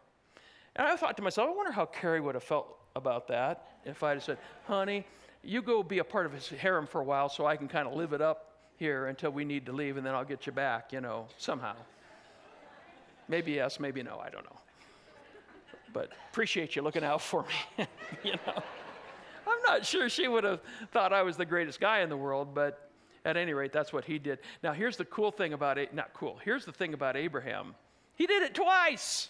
and 0.76 0.88
I 0.88 0.96
thought 0.96 1.18
to 1.18 1.24
myself, 1.24 1.50
I 1.50 1.54
wonder 1.54 1.72
how 1.72 1.86
Carrie 1.86 2.22
would 2.22 2.36
have 2.36 2.44
felt 2.44 2.78
about 2.96 3.28
that 3.28 3.68
if 3.86 4.04
I 4.04 4.12
had 4.12 4.24
said, 4.24 4.38
honey, 4.66 5.06
you 5.44 5.62
go 5.62 5.84
be 5.84 6.00
a 6.00 6.04
part 6.04 6.26
of 6.26 6.34
his 6.34 6.48
harem 6.48 6.88
for 6.88 7.02
a 7.02 7.04
while 7.04 7.30
so 7.30 7.46
I 7.46 7.56
can 7.56 7.68
kind 7.68 7.88
of 7.88 7.94
live 7.94 8.14
it 8.14 8.22
up 8.22 8.54
here 8.78 9.08
until 9.08 9.32
we 9.32 9.46
need 9.46 9.66
to 9.66 9.72
leave 9.72 9.98
and 9.98 10.06
then 10.06 10.16
I'll 10.16 10.26
get 10.26 10.46
you 10.46 10.52
back, 10.52 10.92
you 10.92 11.02
know, 11.02 11.28
somehow. 11.38 11.76
Maybe 13.28 13.54
yes, 13.54 13.80
maybe 13.80 14.04
no, 14.04 14.20
I 14.20 14.30
don't 14.30 14.46
know. 14.46 14.58
But 15.94 16.12
appreciate 16.32 16.76
you 16.76 16.82
looking 16.82 17.04
out 17.04 17.22
for 17.22 17.44
me, 17.78 17.88
you 18.24 18.34
know. 18.46 18.64
I'm 19.46 19.62
not 19.66 19.86
sure 19.86 20.10
she 20.10 20.28
would 20.28 20.44
have 20.44 20.62
thought 20.92 21.14
I 21.14 21.22
was 21.22 21.38
the 21.38 21.46
greatest 21.46 21.80
guy 21.80 22.00
in 22.00 22.10
the 22.10 22.18
world, 22.18 22.56
but 22.56 22.90
at 23.26 23.38
any 23.38 23.54
rate, 23.54 23.72
that's 23.72 23.94
what 23.94 24.04
he 24.04 24.18
did. 24.18 24.40
Now, 24.64 24.74
here's 24.74 24.98
the 24.98 25.06
cool 25.06 25.32
thing 25.32 25.54
about 25.54 25.78
it. 25.78 25.94
Not 25.94 26.14
cool. 26.14 26.40
Here's 26.44 26.66
the 26.66 26.72
thing 26.72 26.94
about 26.94 27.16
Abraham. 27.16 27.76
He 28.16 28.26
did 28.26 28.44
it 28.44 28.54
twice. 28.54 29.30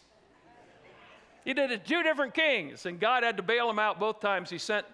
He 1.45 1.53
did 1.53 1.71
it 1.71 1.85
two 1.85 2.03
different 2.03 2.33
kings, 2.33 2.85
and 2.85 2.99
God 2.99 3.23
had 3.23 3.37
to 3.37 3.43
bail 3.43 3.69
him 3.69 3.79
out 3.79 3.99
both 3.99 4.19
times. 4.19 4.49
He 4.49 4.57
sent 4.57 4.85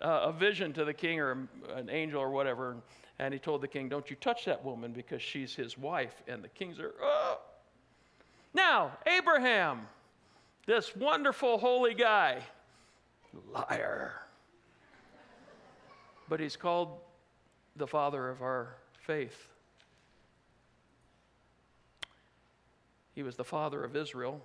uh, 0.00 0.22
a 0.24 0.32
vision 0.32 0.72
to 0.74 0.84
the 0.84 0.94
king 0.94 1.20
or 1.20 1.48
an 1.74 1.90
angel 1.90 2.20
or 2.20 2.30
whatever, 2.30 2.76
and 3.18 3.34
he 3.34 3.40
told 3.40 3.60
the 3.60 3.68
king, 3.68 3.88
Don't 3.88 4.08
you 4.08 4.16
touch 4.16 4.46
that 4.46 4.64
woman 4.64 4.92
because 4.92 5.20
she's 5.20 5.54
his 5.54 5.76
wife. 5.76 6.22
And 6.26 6.42
the 6.42 6.48
kings 6.48 6.78
are, 6.78 6.94
oh. 7.02 7.38
Now, 8.54 8.92
Abraham, 9.06 9.86
this 10.66 10.96
wonderful 10.96 11.58
holy 11.58 11.94
guy, 11.94 12.42
liar. 13.52 14.14
But 16.28 16.40
he's 16.40 16.56
called 16.56 16.98
the 17.76 17.86
father 17.86 18.28
of 18.30 18.40
our 18.40 18.76
faith. 18.98 19.48
He 23.14 23.22
was 23.22 23.36
the 23.36 23.44
father 23.44 23.84
of 23.84 23.96
Israel. 23.96 24.40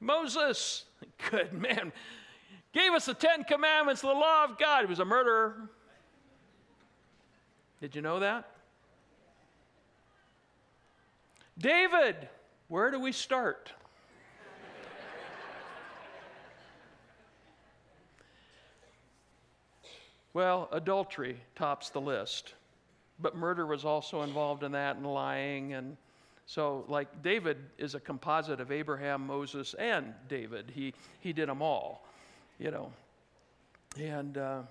Moses, 0.00 0.86
good 1.30 1.52
man, 1.52 1.92
gave 2.72 2.92
us 2.92 3.06
the 3.06 3.14
Ten 3.14 3.44
Commandments, 3.44 4.00
the 4.00 4.08
law 4.08 4.44
of 4.44 4.58
God. 4.58 4.80
He 4.80 4.86
was 4.86 4.98
a 4.98 5.04
murderer. 5.04 5.68
Did 7.80 7.94
you 7.94 8.02
know 8.02 8.20
that? 8.20 8.48
David, 11.58 12.28
where 12.68 12.90
do 12.90 12.98
we 12.98 13.12
start? 13.12 13.72
well, 20.32 20.68
adultery 20.72 21.38
tops 21.54 21.90
the 21.90 22.00
list, 22.00 22.54
but 23.18 23.36
murder 23.36 23.66
was 23.66 23.84
also 23.84 24.22
involved 24.22 24.62
in 24.62 24.72
that, 24.72 24.96
and 24.96 25.06
lying, 25.06 25.74
and 25.74 25.98
so, 26.50 26.84
like, 26.88 27.22
David 27.22 27.58
is 27.78 27.94
a 27.94 28.00
composite 28.00 28.60
of 28.60 28.72
Abraham, 28.72 29.24
Moses, 29.24 29.72
and 29.74 30.12
David. 30.28 30.72
He, 30.74 30.94
he 31.20 31.32
did 31.32 31.48
them 31.48 31.62
all, 31.62 32.04
you 32.58 32.72
know. 32.72 32.90
And 33.96 34.36
uh, 34.36 34.62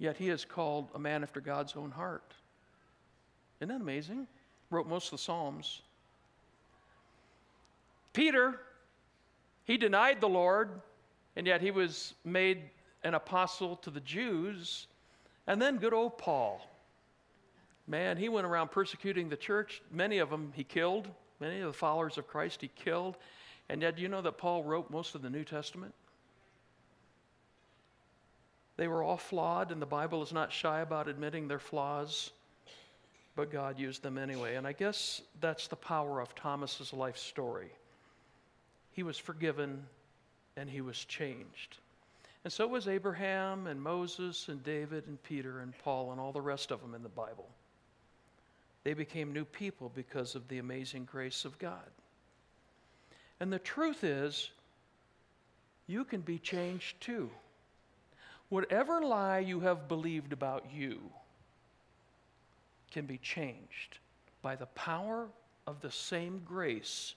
yet 0.00 0.16
he 0.16 0.30
is 0.30 0.44
called 0.44 0.88
a 0.96 0.98
man 0.98 1.22
after 1.22 1.40
God's 1.40 1.76
own 1.76 1.92
heart. 1.92 2.34
Isn't 3.60 3.68
that 3.68 3.80
amazing? 3.80 4.26
Wrote 4.70 4.88
most 4.88 5.04
of 5.04 5.10
the 5.12 5.18
Psalms. 5.18 5.82
Peter, 8.12 8.58
he 9.66 9.76
denied 9.76 10.20
the 10.20 10.28
Lord, 10.28 10.70
and 11.36 11.46
yet 11.46 11.60
he 11.60 11.70
was 11.70 12.14
made 12.24 12.62
an 13.04 13.14
apostle 13.14 13.76
to 13.76 13.90
the 13.90 14.00
Jews. 14.00 14.88
And 15.46 15.62
then 15.62 15.76
good 15.76 15.94
old 15.94 16.18
Paul. 16.18 16.60
Man, 17.90 18.16
he 18.16 18.28
went 18.28 18.46
around 18.46 18.70
persecuting 18.70 19.28
the 19.28 19.36
church. 19.36 19.82
Many 19.90 20.18
of 20.18 20.30
them 20.30 20.52
he 20.54 20.62
killed. 20.62 21.08
Many 21.40 21.58
of 21.58 21.66
the 21.66 21.76
followers 21.76 22.18
of 22.18 22.28
Christ 22.28 22.60
he 22.60 22.68
killed. 22.68 23.16
And 23.68 23.82
yet, 23.82 23.98
you 23.98 24.06
know 24.06 24.22
that 24.22 24.38
Paul 24.38 24.62
wrote 24.62 24.90
most 24.90 25.16
of 25.16 25.22
the 25.22 25.28
New 25.28 25.42
Testament? 25.42 25.92
They 28.76 28.86
were 28.86 29.02
all 29.02 29.16
flawed, 29.16 29.72
and 29.72 29.82
the 29.82 29.86
Bible 29.86 30.22
is 30.22 30.32
not 30.32 30.52
shy 30.52 30.80
about 30.80 31.08
admitting 31.08 31.48
their 31.48 31.58
flaws, 31.58 32.30
but 33.34 33.50
God 33.50 33.76
used 33.76 34.04
them 34.04 34.18
anyway. 34.18 34.54
And 34.54 34.68
I 34.68 34.72
guess 34.72 35.20
that's 35.40 35.66
the 35.66 35.74
power 35.74 36.20
of 36.20 36.32
Thomas's 36.36 36.92
life 36.92 37.18
story. 37.18 37.72
He 38.92 39.02
was 39.02 39.18
forgiven 39.18 39.84
and 40.56 40.70
he 40.70 40.80
was 40.80 41.04
changed. 41.04 41.78
And 42.44 42.52
so 42.52 42.68
was 42.68 42.86
Abraham 42.86 43.66
and 43.66 43.82
Moses 43.82 44.48
and 44.48 44.62
David 44.62 45.08
and 45.08 45.20
Peter 45.24 45.58
and 45.58 45.76
Paul 45.78 46.12
and 46.12 46.20
all 46.20 46.32
the 46.32 46.40
rest 46.40 46.70
of 46.70 46.80
them 46.80 46.94
in 46.94 47.02
the 47.02 47.08
Bible. 47.08 47.48
They 48.84 48.94
became 48.94 49.32
new 49.32 49.44
people 49.44 49.90
because 49.94 50.34
of 50.34 50.48
the 50.48 50.58
amazing 50.58 51.04
grace 51.04 51.44
of 51.44 51.58
God. 51.58 51.90
And 53.38 53.52
the 53.52 53.58
truth 53.58 54.04
is, 54.04 54.50
you 55.86 56.04
can 56.04 56.20
be 56.20 56.38
changed 56.38 57.00
too. 57.00 57.30
Whatever 58.48 59.00
lie 59.00 59.38
you 59.38 59.60
have 59.60 59.88
believed 59.88 60.32
about 60.32 60.64
you 60.72 61.00
can 62.90 63.06
be 63.06 63.18
changed 63.18 63.98
by 64.42 64.56
the 64.56 64.66
power 64.66 65.28
of 65.66 65.80
the 65.80 65.90
same 65.90 66.42
grace 66.44 67.14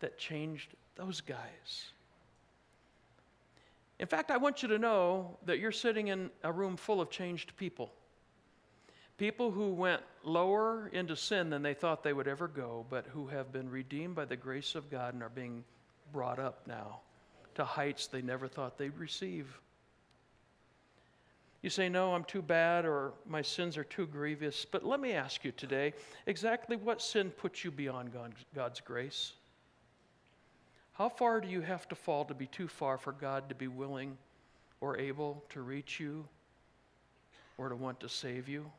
that 0.00 0.18
changed 0.18 0.74
those 0.96 1.20
guys. 1.20 1.90
In 3.98 4.06
fact, 4.06 4.30
I 4.30 4.36
want 4.36 4.62
you 4.62 4.68
to 4.68 4.78
know 4.78 5.36
that 5.46 5.60
you're 5.60 5.70
sitting 5.70 6.08
in 6.08 6.30
a 6.42 6.50
room 6.50 6.76
full 6.76 7.00
of 7.00 7.10
changed 7.10 7.56
people. 7.56 7.92
People 9.18 9.50
who 9.50 9.72
went 9.72 10.02
lower 10.24 10.88
into 10.92 11.16
sin 11.16 11.50
than 11.50 11.62
they 11.62 11.74
thought 11.74 12.02
they 12.02 12.12
would 12.12 12.28
ever 12.28 12.48
go, 12.48 12.86
but 12.90 13.06
who 13.06 13.26
have 13.28 13.52
been 13.52 13.70
redeemed 13.70 14.14
by 14.14 14.24
the 14.24 14.36
grace 14.36 14.74
of 14.74 14.90
God 14.90 15.14
and 15.14 15.22
are 15.22 15.28
being 15.28 15.64
brought 16.12 16.38
up 16.38 16.66
now 16.66 17.00
to 17.54 17.64
heights 17.64 18.06
they 18.06 18.22
never 18.22 18.48
thought 18.48 18.78
they'd 18.78 18.96
receive. 18.98 19.60
You 21.62 21.70
say, 21.70 21.88
No, 21.88 22.14
I'm 22.14 22.24
too 22.24 22.42
bad, 22.42 22.84
or 22.84 23.12
my 23.26 23.42
sins 23.42 23.76
are 23.76 23.84
too 23.84 24.06
grievous. 24.06 24.64
But 24.64 24.84
let 24.84 25.00
me 25.00 25.12
ask 25.12 25.44
you 25.44 25.52
today 25.52 25.94
exactly 26.26 26.76
what 26.76 27.00
sin 27.00 27.30
puts 27.30 27.64
you 27.64 27.70
beyond 27.70 28.10
God's 28.54 28.80
grace? 28.80 29.34
How 30.94 31.08
far 31.08 31.40
do 31.40 31.48
you 31.48 31.60
have 31.62 31.88
to 31.88 31.94
fall 31.94 32.24
to 32.26 32.34
be 32.34 32.46
too 32.46 32.68
far 32.68 32.98
for 32.98 33.12
God 33.12 33.48
to 33.48 33.54
be 33.54 33.68
willing 33.68 34.18
or 34.80 34.98
able 34.98 35.42
to 35.50 35.62
reach 35.62 35.98
you 35.98 36.26
or 37.56 37.68
to 37.68 37.76
want 37.76 38.00
to 38.00 38.08
save 38.08 38.48
you? 38.48 38.70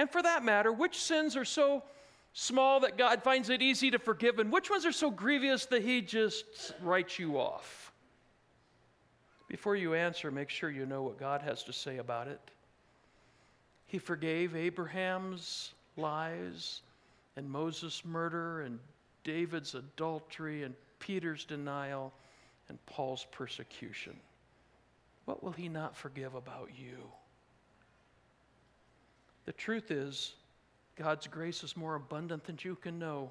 And 0.00 0.10
for 0.10 0.22
that 0.22 0.42
matter, 0.42 0.72
which 0.72 0.98
sins 0.98 1.36
are 1.36 1.44
so 1.44 1.82
small 2.32 2.80
that 2.80 2.96
God 2.96 3.22
finds 3.22 3.50
it 3.50 3.60
easy 3.60 3.90
to 3.90 3.98
forgive, 3.98 4.38
and 4.38 4.50
which 4.50 4.70
ones 4.70 4.86
are 4.86 4.92
so 4.92 5.10
grievous 5.10 5.66
that 5.66 5.82
He 5.82 6.00
just 6.00 6.72
writes 6.80 7.18
you 7.18 7.38
off? 7.38 7.92
Before 9.46 9.76
you 9.76 9.92
answer, 9.92 10.30
make 10.30 10.48
sure 10.48 10.70
you 10.70 10.86
know 10.86 11.02
what 11.02 11.20
God 11.20 11.42
has 11.42 11.62
to 11.64 11.74
say 11.74 11.98
about 11.98 12.28
it. 12.28 12.40
He 13.88 13.98
forgave 13.98 14.56
Abraham's 14.56 15.74
lies 15.98 16.80
and 17.36 17.50
Moses' 17.50 18.02
murder 18.02 18.62
and 18.62 18.78
David's 19.22 19.74
adultery 19.74 20.62
and 20.62 20.74
Peter's 20.98 21.44
denial 21.44 22.10
and 22.70 22.78
Paul's 22.86 23.26
persecution. 23.32 24.16
What 25.26 25.44
will 25.44 25.52
he 25.52 25.68
not 25.68 25.94
forgive 25.94 26.34
about 26.34 26.70
you? 26.74 26.96
The 29.46 29.52
truth 29.52 29.90
is, 29.90 30.34
God's 30.96 31.26
grace 31.26 31.64
is 31.64 31.76
more 31.76 31.94
abundant 31.94 32.44
than 32.44 32.58
you 32.60 32.76
can 32.76 32.98
know. 32.98 33.30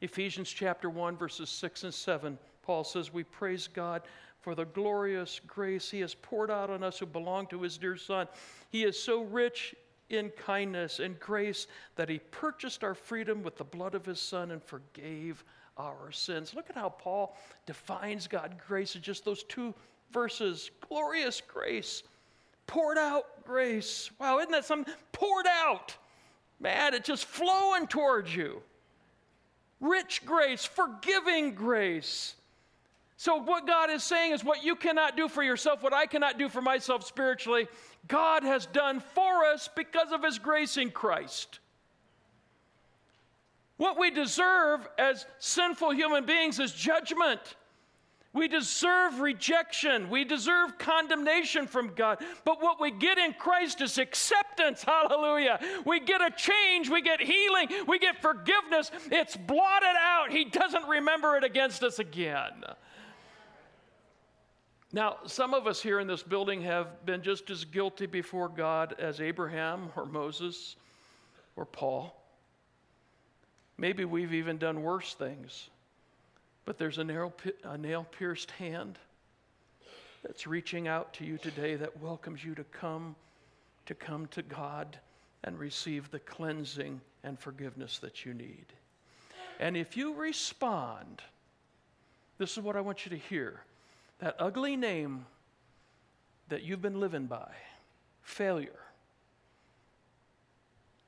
Ephesians 0.00 0.50
chapter 0.50 0.88
1, 0.88 1.16
verses 1.16 1.50
6 1.50 1.84
and 1.84 1.94
7, 1.94 2.38
Paul 2.62 2.84
says, 2.84 3.12
We 3.12 3.24
praise 3.24 3.66
God 3.66 4.02
for 4.40 4.54
the 4.54 4.66
glorious 4.66 5.40
grace 5.46 5.90
He 5.90 6.00
has 6.00 6.14
poured 6.14 6.50
out 6.50 6.70
on 6.70 6.84
us 6.84 6.98
who 6.98 7.06
belong 7.06 7.46
to 7.48 7.62
His 7.62 7.78
dear 7.78 7.96
Son. 7.96 8.28
He 8.70 8.84
is 8.84 8.98
so 8.98 9.22
rich 9.22 9.74
in 10.10 10.30
kindness 10.30 11.00
and 11.00 11.18
grace 11.18 11.66
that 11.96 12.08
He 12.08 12.20
purchased 12.30 12.84
our 12.84 12.94
freedom 12.94 13.42
with 13.42 13.56
the 13.56 13.64
blood 13.64 13.94
of 13.94 14.06
His 14.06 14.20
Son 14.20 14.52
and 14.52 14.62
forgave 14.62 15.44
our 15.76 16.12
sins. 16.12 16.54
Look 16.54 16.70
at 16.70 16.76
how 16.76 16.90
Paul 16.90 17.36
defines 17.66 18.26
God's 18.26 18.56
grace 18.66 18.94
in 18.94 19.02
just 19.02 19.24
those 19.24 19.42
two 19.44 19.74
verses 20.12 20.70
glorious 20.88 21.40
grace 21.40 22.02
poured 22.68 22.98
out 22.98 23.24
grace. 23.44 24.10
Wow, 24.20 24.38
isn't 24.38 24.52
that 24.52 24.64
something? 24.64 24.94
Poured 25.10 25.46
out. 25.48 25.96
Man, 26.60 26.94
it's 26.94 27.08
just 27.08 27.24
flowing 27.24 27.88
towards 27.88 28.34
you. 28.34 28.62
Rich 29.80 30.24
grace, 30.24 30.64
forgiving 30.64 31.54
grace. 31.54 32.34
So, 33.16 33.36
what 33.36 33.66
God 33.66 33.90
is 33.90 34.04
saying 34.04 34.32
is 34.32 34.44
what 34.44 34.62
you 34.62 34.76
cannot 34.76 35.16
do 35.16 35.28
for 35.28 35.42
yourself, 35.42 35.82
what 35.82 35.92
I 35.92 36.06
cannot 36.06 36.38
do 36.38 36.48
for 36.48 36.62
myself 36.62 37.04
spiritually, 37.04 37.66
God 38.06 38.44
has 38.44 38.66
done 38.66 39.00
for 39.00 39.44
us 39.44 39.68
because 39.74 40.12
of 40.12 40.22
His 40.22 40.38
grace 40.38 40.76
in 40.76 40.92
Christ. 40.92 41.58
What 43.76 43.98
we 43.98 44.10
deserve 44.10 44.86
as 44.98 45.26
sinful 45.38 45.90
human 45.92 46.26
beings 46.26 46.60
is 46.60 46.72
judgment. 46.72 47.40
We 48.34 48.46
deserve 48.46 49.20
rejection. 49.20 50.10
We 50.10 50.24
deserve 50.24 50.78
condemnation 50.78 51.66
from 51.66 51.94
God. 51.94 52.22
But 52.44 52.62
what 52.62 52.80
we 52.80 52.90
get 52.90 53.16
in 53.16 53.32
Christ 53.32 53.80
is 53.80 53.96
acceptance. 53.96 54.82
Hallelujah. 54.82 55.58
We 55.86 56.00
get 56.00 56.20
a 56.20 56.30
change. 56.30 56.90
We 56.90 57.00
get 57.00 57.20
healing. 57.20 57.68
We 57.86 57.98
get 57.98 58.20
forgiveness. 58.20 58.90
It's 59.10 59.36
blotted 59.36 59.96
out. 59.98 60.30
He 60.30 60.44
doesn't 60.44 60.86
remember 60.86 61.36
it 61.36 61.44
against 61.44 61.82
us 61.82 61.98
again. 61.98 62.64
Now, 64.92 65.16
some 65.26 65.54
of 65.54 65.66
us 65.66 65.82
here 65.82 66.00
in 66.00 66.06
this 66.06 66.22
building 66.22 66.62
have 66.62 67.04
been 67.04 67.22
just 67.22 67.50
as 67.50 67.64
guilty 67.64 68.06
before 68.06 68.48
God 68.48 68.94
as 68.98 69.20
Abraham 69.20 69.90
or 69.96 70.06
Moses 70.06 70.76
or 71.56 71.64
Paul. 71.66 72.14
Maybe 73.76 74.04
we've 74.04 74.34
even 74.34 74.58
done 74.58 74.82
worse 74.82 75.14
things. 75.14 75.70
But 76.68 76.76
there's 76.76 76.98
a, 76.98 77.04
narrow, 77.04 77.32
a 77.64 77.78
nail 77.78 78.06
pierced 78.18 78.50
hand 78.50 78.98
that's 80.22 80.46
reaching 80.46 80.86
out 80.86 81.14
to 81.14 81.24
you 81.24 81.38
today 81.38 81.76
that 81.76 81.98
welcomes 82.02 82.44
you 82.44 82.54
to 82.56 82.64
come, 82.64 83.16
to 83.86 83.94
come 83.94 84.26
to 84.32 84.42
God, 84.42 84.98
and 85.44 85.58
receive 85.58 86.10
the 86.10 86.18
cleansing 86.18 87.00
and 87.24 87.40
forgiveness 87.40 87.98
that 88.00 88.26
you 88.26 88.34
need. 88.34 88.66
And 89.58 89.78
if 89.78 89.96
you 89.96 90.12
respond, 90.12 91.22
this 92.36 92.58
is 92.58 92.62
what 92.62 92.76
I 92.76 92.82
want 92.82 93.06
you 93.06 93.10
to 93.12 93.16
hear 93.16 93.62
that 94.18 94.36
ugly 94.38 94.76
name 94.76 95.24
that 96.50 96.64
you've 96.64 96.82
been 96.82 97.00
living 97.00 97.24
by, 97.24 97.50
failure, 98.20 98.80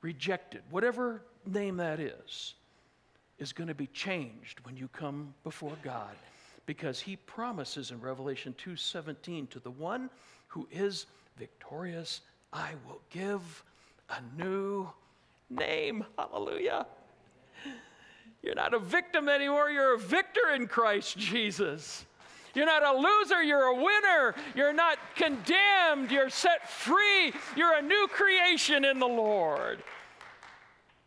rejected, 0.00 0.62
whatever 0.70 1.20
name 1.44 1.76
that 1.76 2.00
is, 2.00 2.54
is 3.40 3.52
going 3.52 3.68
to 3.68 3.74
be 3.74 3.88
changed 3.88 4.60
when 4.64 4.76
you 4.76 4.86
come 4.88 5.34
before 5.42 5.76
God 5.82 6.14
because 6.66 7.00
he 7.00 7.16
promises 7.16 7.90
in 7.90 8.00
Revelation 8.00 8.54
2:17 8.62 9.48
to 9.50 9.58
the 9.58 9.70
one 9.70 10.08
who 10.46 10.68
is 10.70 11.06
victorious, 11.36 12.20
I 12.52 12.74
will 12.86 13.00
give 13.10 13.64
a 14.10 14.20
new 14.36 14.88
name. 15.48 16.04
Hallelujah. 16.16 16.86
You're 18.42 18.54
not 18.54 18.72
a 18.72 18.78
victim 18.78 19.28
anymore, 19.28 19.70
you're 19.70 19.94
a 19.94 19.98
victor 19.98 20.50
in 20.54 20.66
Christ 20.66 21.18
Jesus. 21.18 22.06
You're 22.54 22.66
not 22.66 22.82
a 22.82 22.98
loser, 22.98 23.42
you're 23.42 23.66
a 23.66 23.74
winner. 23.74 24.34
You're 24.54 24.72
not 24.72 24.98
condemned, 25.14 26.10
you're 26.10 26.30
set 26.30 26.68
free. 26.68 27.32
You're 27.56 27.76
a 27.76 27.82
new 27.82 28.08
creation 28.10 28.84
in 28.84 28.98
the 28.98 29.06
Lord. 29.06 29.82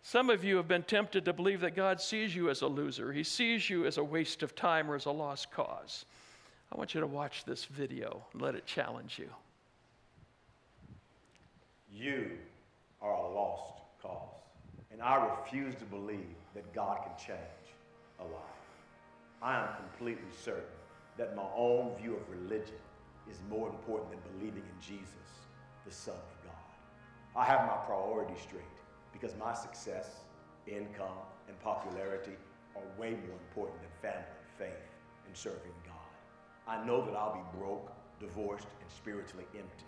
Some 0.05 0.29
of 0.29 0.43
you 0.43 0.57
have 0.57 0.67
been 0.67 0.83
tempted 0.83 1.23
to 1.25 1.33
believe 1.33 1.61
that 1.61 1.77
God 1.77 2.01
sees 2.01 2.35
you 2.35 2.49
as 2.49 2.61
a 2.61 2.67
loser. 2.67 3.13
He 3.13 3.23
sees 3.23 3.69
you 3.69 3.85
as 3.85 3.97
a 3.97 4.03
waste 4.03 4.43
of 4.43 4.53
time 4.53 4.91
or 4.91 4.95
as 4.95 5.05
a 5.05 5.11
lost 5.11 5.49
cause. 5.49 6.03
I 6.71 6.77
want 6.77 6.93
you 6.93 6.99
to 6.99 7.07
watch 7.07 7.45
this 7.45 7.63
video 7.63 8.21
and 8.33 8.41
let 8.41 8.53
it 8.53 8.65
challenge 8.65 9.17
you. 9.17 9.29
You 11.89 12.31
are 13.01 13.13
a 13.13 13.33
lost 13.33 13.79
cause. 14.01 14.41
And 14.91 15.01
I 15.01 15.25
refuse 15.39 15.73
to 15.75 15.85
believe 15.85 16.35
that 16.53 16.73
God 16.73 16.99
can 17.03 17.25
change 17.25 17.39
a 18.19 18.23
life. 18.23 18.43
I 19.41 19.57
am 19.57 19.69
completely 19.77 20.31
certain 20.43 20.63
that 21.17 21.33
my 21.33 21.47
own 21.55 21.95
view 22.01 22.17
of 22.17 22.29
religion 22.29 22.75
is 23.31 23.37
more 23.49 23.69
important 23.69 24.11
than 24.11 24.19
believing 24.37 24.63
in 24.63 24.81
Jesus, 24.81 25.07
the 25.85 25.91
Son 25.93 26.15
of 26.15 26.45
God. 26.45 27.41
I 27.41 27.45
have 27.45 27.67
my 27.67 27.77
priorities 27.85 28.41
straight 28.41 28.72
because 29.13 29.35
my 29.37 29.53
success, 29.53 30.09
income, 30.67 31.23
and 31.47 31.57
popularity 31.61 32.33
are 32.75 32.81
way 32.99 33.11
more 33.11 33.37
important 33.47 33.79
than 33.81 34.11
family, 34.11 34.27
faith, 34.57 34.89
and 35.25 35.37
serving 35.37 35.71
God. 35.85 35.93
I 36.67 36.83
know 36.85 37.05
that 37.05 37.15
I'll 37.15 37.33
be 37.35 37.57
broke, 37.57 37.91
divorced, 38.19 38.67
and 38.81 38.91
spiritually 38.91 39.45
empty. 39.53 39.85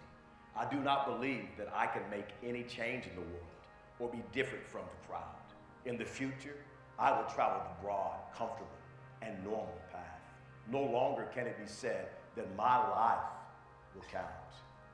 I 0.56 0.70
do 0.70 0.80
not 0.80 1.06
believe 1.06 1.48
that 1.58 1.70
I 1.74 1.88
can 1.88 2.04
make 2.10 2.30
any 2.44 2.64
change 2.64 3.06
in 3.08 3.16
the 3.16 3.22
world 3.22 3.52
or 4.00 4.10
be 4.10 4.24
different 4.32 4.66
from 4.66 4.82
the 4.82 5.08
crowd. 5.08 5.24
In 5.86 5.98
the 5.98 6.06
future, 6.06 6.56
I 6.98 7.12
will 7.12 7.28
travel 7.30 7.62
the 7.64 7.84
broad, 7.84 8.18
comfortable, 8.38 8.70
and 9.22 9.44
normal 9.44 9.78
path. 9.92 10.22
No 10.72 10.82
longer 10.82 11.28
can 11.34 11.46
it 11.48 11.58
be 11.60 11.68
said 11.68 12.08
that 12.36 12.56
my 12.56 12.78
life 12.90 13.26
will 13.94 14.04
count. 14.12 14.26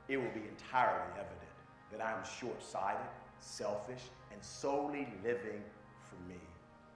It 0.08 0.16
will 0.16 0.30
be 0.34 0.42
entirely 0.48 1.10
evident 1.12 1.52
that 1.92 2.00
I 2.00 2.12
am 2.12 2.24
short 2.40 2.62
sighted, 2.62 3.06
selfish, 3.42 4.02
and 4.32 4.42
solely 4.42 5.08
living 5.24 5.62
for 6.08 6.16
me. 6.28 6.40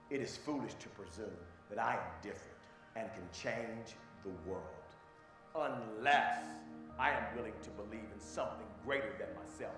It 0.09 0.21
is 0.21 0.37
foolish 0.37 0.73
to 0.75 0.89
presume 0.89 1.37
that 1.69 1.79
I 1.79 1.93
am 1.93 2.11
different 2.21 2.57
and 2.95 3.09
can 3.13 3.27
change 3.31 3.95
the 4.23 4.31
world 4.49 4.63
unless 5.55 6.45
I 6.99 7.11
am 7.11 7.35
willing 7.35 7.53
to 7.63 7.69
believe 7.71 8.07
in 8.13 8.19
something 8.19 8.65
greater 8.85 9.13
than 9.19 9.27
myself, 9.35 9.75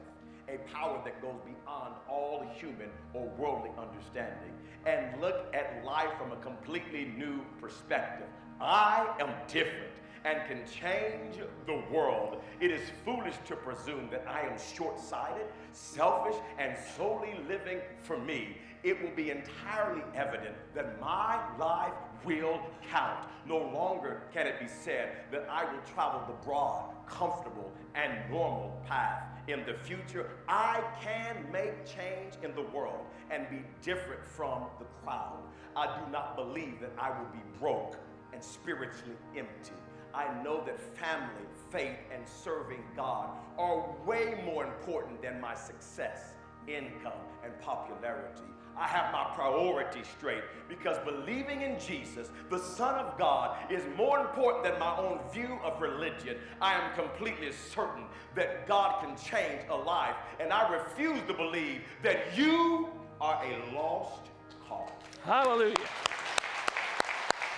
a 0.47 0.57
power 0.71 1.01
that 1.03 1.21
goes 1.21 1.39
beyond 1.45 1.95
all 2.09 2.45
human 2.55 2.89
or 3.13 3.27
worldly 3.37 3.71
understanding, 3.77 4.53
and 4.85 5.19
look 5.19 5.53
at 5.53 5.83
life 5.85 6.11
from 6.17 6.31
a 6.31 6.37
completely 6.37 7.05
new 7.17 7.41
perspective. 7.59 8.27
I 8.61 9.07
am 9.19 9.29
different 9.47 9.93
and 10.25 10.39
can 10.47 10.61
change 10.65 11.37
the 11.65 11.81
world. 11.91 12.41
It 12.59 12.71
is 12.71 12.81
foolish 13.05 13.35
to 13.47 13.55
presume 13.55 14.09
that 14.11 14.25
I 14.27 14.41
am 14.41 14.57
short 14.57 14.99
sighted, 14.99 15.47
selfish, 15.71 16.35
and 16.57 16.75
solely 16.97 17.35
living 17.47 17.79
for 18.01 18.17
me. 18.17 18.57
It 18.83 19.01
will 19.01 19.11
be 19.15 19.29
entirely 19.29 20.03
evident 20.15 20.55
that 20.73 20.99
my 21.01 21.39
life 21.57 21.93
will 22.23 22.59
count. 22.89 23.27
No 23.45 23.57
longer 23.57 24.23
can 24.33 24.47
it 24.47 24.59
be 24.59 24.67
said 24.67 25.23
that 25.31 25.47
I 25.49 25.65
will 25.65 25.81
travel 25.93 26.21
the 26.27 26.45
broad, 26.45 26.93
comfortable, 27.07 27.71
and 27.95 28.13
normal 28.29 28.81
path. 28.87 29.23
In 29.47 29.65
the 29.65 29.73
future, 29.73 30.29
I 30.47 30.81
can 31.01 31.51
make 31.51 31.85
change 31.85 32.35
in 32.43 32.53
the 32.55 32.61
world 32.61 33.05
and 33.31 33.49
be 33.49 33.63
different 33.81 34.23
from 34.25 34.65
the 34.77 34.85
crowd. 35.03 35.39
I 35.75 35.99
do 35.99 36.11
not 36.11 36.35
believe 36.35 36.79
that 36.81 36.91
I 36.97 37.09
will 37.09 37.29
be 37.31 37.41
broke 37.59 37.97
and 38.33 38.43
spiritually 38.43 39.15
empty. 39.35 39.73
I 40.19 40.43
know 40.43 40.61
that 40.65 40.77
family, 40.97 41.47
faith, 41.71 41.97
and 42.13 42.27
serving 42.27 42.83
God 42.93 43.29
are 43.57 43.85
way 44.05 44.41
more 44.43 44.65
important 44.65 45.21
than 45.21 45.39
my 45.39 45.55
success, 45.55 46.33
income, 46.67 47.23
and 47.41 47.57
popularity. 47.61 48.43
I 48.77 48.85
have 48.87 49.13
my 49.13 49.31
priorities 49.33 50.07
straight 50.17 50.43
because 50.67 50.97
believing 51.05 51.61
in 51.61 51.79
Jesus, 51.79 52.31
the 52.49 52.59
Son 52.59 52.95
of 52.95 53.17
God, 53.17 53.71
is 53.71 53.81
more 53.95 54.19
important 54.19 54.65
than 54.65 54.77
my 54.77 54.97
own 54.97 55.19
view 55.33 55.57
of 55.63 55.81
religion. 55.81 56.35
I 56.61 56.73
am 56.73 56.93
completely 56.95 57.53
certain 57.53 58.03
that 58.35 58.67
God 58.67 59.01
can 59.01 59.15
change 59.15 59.61
a 59.69 59.75
life, 59.75 60.15
and 60.41 60.51
I 60.51 60.69
refuse 60.73 61.21
to 61.27 61.33
believe 61.33 61.79
that 62.03 62.37
you 62.37 62.89
are 63.21 63.41
a 63.41 63.73
lost 63.73 64.27
cause. 64.67 64.89
Hallelujah. 65.23 65.75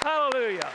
Hallelujah 0.04 0.71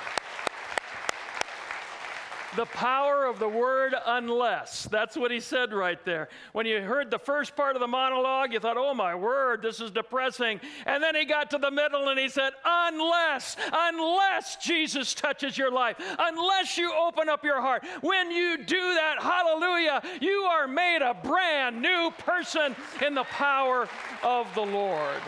the 2.57 2.66
power 2.66 3.27
of 3.27 3.38
the 3.38 3.49
word 3.49 3.95
unless. 4.07 4.85
That's 4.85 5.16
what 5.16 5.31
he 5.31 5.40
said 5.40 5.73
right 5.73 6.03
there. 6.05 6.29
When 6.53 6.66
you 6.66 6.81
heard 6.81 7.11
the 7.11 7.19
first 7.19 7.55
part 7.55 7.77
of 7.77 7.81
the 7.81 7.87
monologue, 7.87 8.53
you 8.53 8.61
thought, 8.61 8.77
oh 8.77 8.95
my 8.95 9.14
word, 9.14 9.62
this 9.62 9.81
is 9.81 9.90
depressing. 9.90 10.61
And 10.87 11.03
then 11.03 11.14
he 11.14 11.25
got 11.25 11.51
to 11.51 11.59
the 11.59 11.71
middle 11.71 12.09
and 12.09 12.19
he 12.19 12.29
said, 12.29 12.53
unless, 12.64 13.57
unless 13.73 14.57
Jesus 14.57 15.14
touches 15.14 15.57
your 15.57 15.71
life, 15.71 15.97
unless 16.19 16.79
you 16.79 16.92
open 16.92 17.29
up 17.29 17.45
your 17.45 17.61
heart. 17.61 17.85
When 18.01 18.31
you 18.31 18.57
do 18.57 18.95
that, 18.95 19.16
hallelujah, 19.21 20.03
you 20.21 20.42
are 20.42 20.66
made 20.66 21.03
a 21.03 21.14
brand 21.14 21.81
new 21.81 22.11
person 22.19 22.75
in 23.05 23.14
the 23.14 23.25
power 23.25 23.88
of 24.23 24.47
the 24.55 24.62
Lord. 24.62 25.23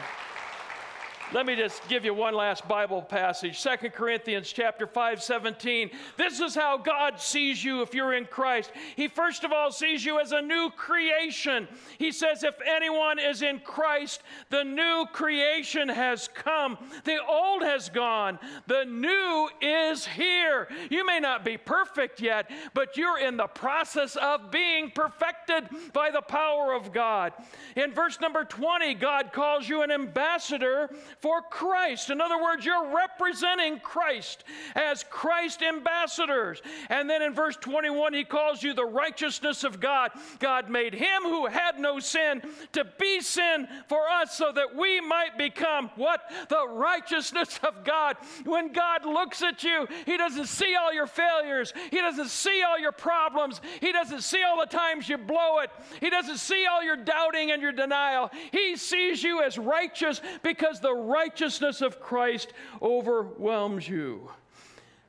Let 1.31 1.45
me 1.45 1.57
just 1.57 1.87
give 1.89 2.07
you 2.07 2.15
one 2.15 2.33
last 2.33 2.67
Bible 2.67 3.03
passage. 3.03 3.63
2 3.63 3.91
Corinthians 3.91 4.51
chapter 4.51 4.87
5, 4.87 5.23
17. 5.23 5.91
This 6.17 6.41
is 6.41 6.55
how 6.55 6.79
God 6.79 7.21
sees 7.21 7.63
you 7.63 7.83
if 7.83 7.93
you're 7.93 8.15
in 8.15 8.25
Christ. 8.25 8.73
He 8.97 9.09
first 9.09 9.45
of 9.45 9.53
all 9.53 9.71
sees 9.71 10.03
you 10.07 10.21
as 10.21 10.33
a 10.33 10.41
new 10.41 10.71
creation. 10.75 11.69
He 11.99 12.13
says, 12.13 12.45
if 12.45 12.55
anyone 12.67 13.19
is 13.19 13.43
in 13.43 13.61
Christ, 13.61 14.23
the 14.49 14.65
new 14.65 15.05
creation 15.13 15.91
has 15.91 16.31
come. 16.33 16.79
The 17.05 17.23
old 17.23 17.63
has 17.63 17.91
gone. 17.91 18.39
The 18.67 18.87
new 18.87 19.51
is 19.61 20.07
here. 20.07 20.69
You 20.89 21.05
may 21.05 21.21
not 21.21 21.45
be 21.45 21.59
perfect 21.59 22.23
yet, 22.23 22.51
but 22.73 22.97
you're 22.97 23.19
in 23.19 23.37
the 23.37 23.49
process 23.49 24.17
of 24.17 24.51
being 24.51 24.91
perfected 24.93 25.69
by 25.93 26.11
the 26.11 26.23
power 26.23 26.73
of 26.73 26.91
God. 26.91 27.35
In 27.77 27.93
verse 27.93 28.19
number 28.19 28.45
20, 28.45 28.95
God 28.95 29.31
calls 29.35 29.69
you 29.69 29.83
an 29.83 29.91
ambassador 29.91 30.89
for 31.21 31.43
Christ. 31.43 32.11
In 32.11 32.21
other 32.21 32.41
words, 32.43 32.65
you're 32.65 32.95
representing 32.95 33.81
Christ 33.81 34.45
as 34.75 35.05
Christ 35.11 35.63
ambassadors. 35.63 36.63
And 36.89 37.09
then 37.09 37.23
in 37.23 37.35
verse 37.35 37.57
21, 37.57 38.15
he 38.15 38.25
calls 38.25 38.63
you 38.63 38.75
the 38.75 38.85
righteousness 38.85 39.65
of 39.65 39.81
God. 39.81 40.11
God 40.39 40.71
made 40.71 40.95
him 40.95 41.23
who 41.23 41.47
had 41.47 41.79
no 41.79 41.99
sin 41.99 42.43
to 42.73 42.85
be 42.99 43.21
sin 43.21 43.67
for 43.89 44.09
us 44.09 44.37
so 44.37 44.53
that 44.53 44.77
we 44.77 45.01
might 45.01 45.37
become 45.37 45.91
what? 45.97 46.21
The 46.49 46.69
righteousness 46.69 47.59
of 47.63 47.85
God. 47.85 48.17
When 48.45 48.73
God 48.73 49.05
looks 49.05 49.43
at 49.43 49.63
you, 49.65 49.87
he 50.07 50.17
doesn't 50.17 50.47
see 50.47 50.75
all 50.77 50.93
your 50.93 51.07
failures, 51.07 51.73
he 51.91 51.99
doesn't 51.99 52.29
see 52.29 52.63
all 52.63 52.79
your 52.79 52.93
problems, 52.93 53.61
he 53.81 53.93
doesn't 53.93 54.23
see 54.23 54.43
all 54.43 54.61
the 54.61 54.67
times 54.67 55.09
you 55.09 55.19
blow 55.19 55.59
it, 55.61 55.71
he 56.01 56.11
doesn't 56.11 56.39
see 56.39 56.67
all 56.67 56.83
your 56.83 56.97
doubting 56.97 57.51
and 57.51 57.63
your 57.63 57.73
denial. 57.73 58.31
He 58.53 58.77
sees 58.77 59.23
you 59.23 59.43
as 59.43 59.59
righteous 59.59 60.21
because 60.43 60.81
the 60.81 60.95
righteousness 61.09 61.81
of 61.81 62.01
Christ 62.01 62.53
overwhelms 62.83 63.89
you. 63.89 64.31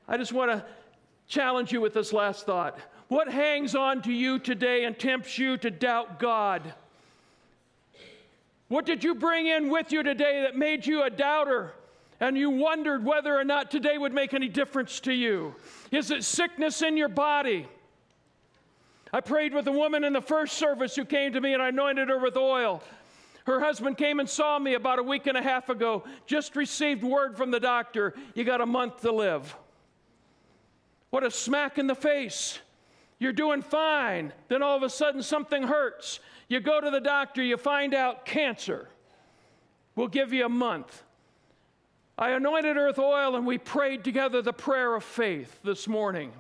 I 0.08 0.18
just 0.18 0.34
want 0.34 0.52
to 0.52 0.66
challenge 1.28 1.72
you 1.72 1.82
with 1.82 1.94
this 1.94 2.12
last 2.14 2.46
thought. 2.46 2.80
What 3.10 3.28
hangs 3.28 3.76
on 3.76 4.02
to 4.04 4.12
you 4.12 4.40
today 4.40 4.86
and 4.86 4.98
tempts 4.98 5.38
you 5.38 5.58
to 5.58 5.72
doubt 5.72 6.20
God? 6.20 6.74
What 8.68 8.86
did 8.86 9.04
you 9.04 9.16
bring 9.16 9.48
in 9.48 9.70
with 9.70 9.92
you 9.92 10.04
today 10.04 10.44
that 10.44 10.56
made 10.56 10.86
you 10.86 11.04
a 11.04 11.10
doubter 11.10 11.74
and 12.20 12.38
you 12.38 12.50
wondered 12.50 13.04
whether 13.04 13.36
or 13.36 13.44
not 13.44 13.72
today 13.72 13.98
would 13.98 14.14
make 14.14 14.34
any 14.34 14.48
difference 14.48 15.00
to 15.02 15.14
you? 15.14 15.56
Is 15.92 16.12
it 16.12 16.24
sickness 16.24 16.82
in 16.82 16.98
your 16.98 17.08
body? 17.10 17.68
I 19.12 19.22
prayed 19.22 19.56
with 19.56 19.68
a 19.68 19.72
woman 19.72 20.04
in 20.04 20.14
the 20.14 20.22
first 20.22 20.58
service 20.58 20.96
who 20.96 21.04
came 21.04 21.34
to 21.34 21.42
me 21.42 21.54
and 21.54 21.64
I 21.64 21.70
anointed 21.70 22.10
her 22.10 22.20
with 22.20 22.38
oil. 22.38 22.84
Her 23.50 23.60
husband 23.60 23.98
came 23.98 24.20
and 24.20 24.30
saw 24.30 24.60
me 24.60 24.76
about 24.76 25.00
a 25.00 25.04
week 25.04 25.26
and 25.26 25.36
a 25.36 25.42
half 25.42 25.70
ago, 25.70 26.04
just 26.28 26.56
received 26.56 27.04
word 27.04 27.36
from 27.36 27.50
the 27.50 27.60
doctor 27.60 28.14
you 28.36 28.44
got 28.44 28.62
a 28.62 28.66
month 28.68 29.02
to 29.02 29.12
live. 29.12 29.56
What 31.10 31.24
a 31.24 31.32
smack 31.32 31.80
in 31.80 31.88
the 31.88 31.96
face. 31.96 32.60
You're 33.18 33.34
doing 33.34 33.64
fine. 33.64 34.34
Then 34.50 34.62
all 34.62 34.78
of 34.78 34.84
a 34.84 34.90
sudden 34.90 35.24
something 35.24 35.64
hurts. 35.64 36.20
You 36.48 36.60
go 36.60 36.80
to 36.80 36.92
the 36.92 37.02
doctor, 37.02 37.42
you 37.42 37.58
find 37.58 37.96
out 37.96 38.24
cancer. 38.24 38.88
We'll 39.96 40.10
give 40.10 40.32
you 40.32 40.46
a 40.46 40.50
month. 40.50 41.02
I 42.20 42.30
anointed 42.34 42.78
with 42.78 43.00
oil 43.00 43.36
and 43.36 43.48
we 43.48 43.58
prayed 43.58 44.04
together 44.04 44.44
the 44.44 44.54
prayer 44.54 44.96
of 44.96 45.04
faith 45.04 45.60
this 45.64 45.88
morning. 45.88 46.34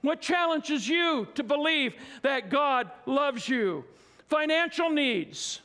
What 0.00 0.20
challenges 0.20 0.88
you 0.88 1.28
to 1.36 1.44
believe 1.44 1.94
that 2.22 2.50
God 2.50 2.90
loves 3.06 3.48
you? 3.48 3.84
Financial 4.28 4.90
needs, 4.90 5.60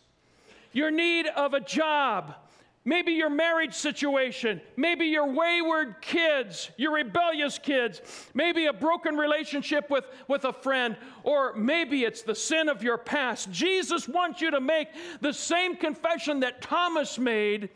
your 0.71 0.91
need 0.91 1.27
of 1.27 1.53
a 1.53 1.59
job, 1.59 2.35
maybe 2.83 3.11
your 3.11 3.29
marriage 3.29 3.73
situation, 3.73 4.59
maybe 4.75 5.05
your 5.05 5.31
wayward 5.31 5.95
kids, 6.01 6.71
your 6.77 6.93
rebellious 6.93 7.59
kids, 7.59 8.01
maybe 8.33 8.65
a 8.65 8.73
broken 8.73 9.15
relationship 9.15 9.89
with, 9.89 10.05
with 10.27 10.45
a 10.45 10.53
friend, 10.53 10.97
or 11.23 11.53
maybe 11.55 12.03
it's 12.03 12.23
the 12.23 12.35
sin 12.35 12.69
of 12.69 12.81
your 12.81 12.97
past. 12.97 13.51
Jesus 13.51 14.07
wants 14.07 14.41
you 14.41 14.51
to 14.51 14.61
make 14.61 14.87
the 15.21 15.33
same 15.33 15.75
confession 15.75 16.39
that 16.39 16.61
Thomas 16.61 17.19
made 17.19 17.69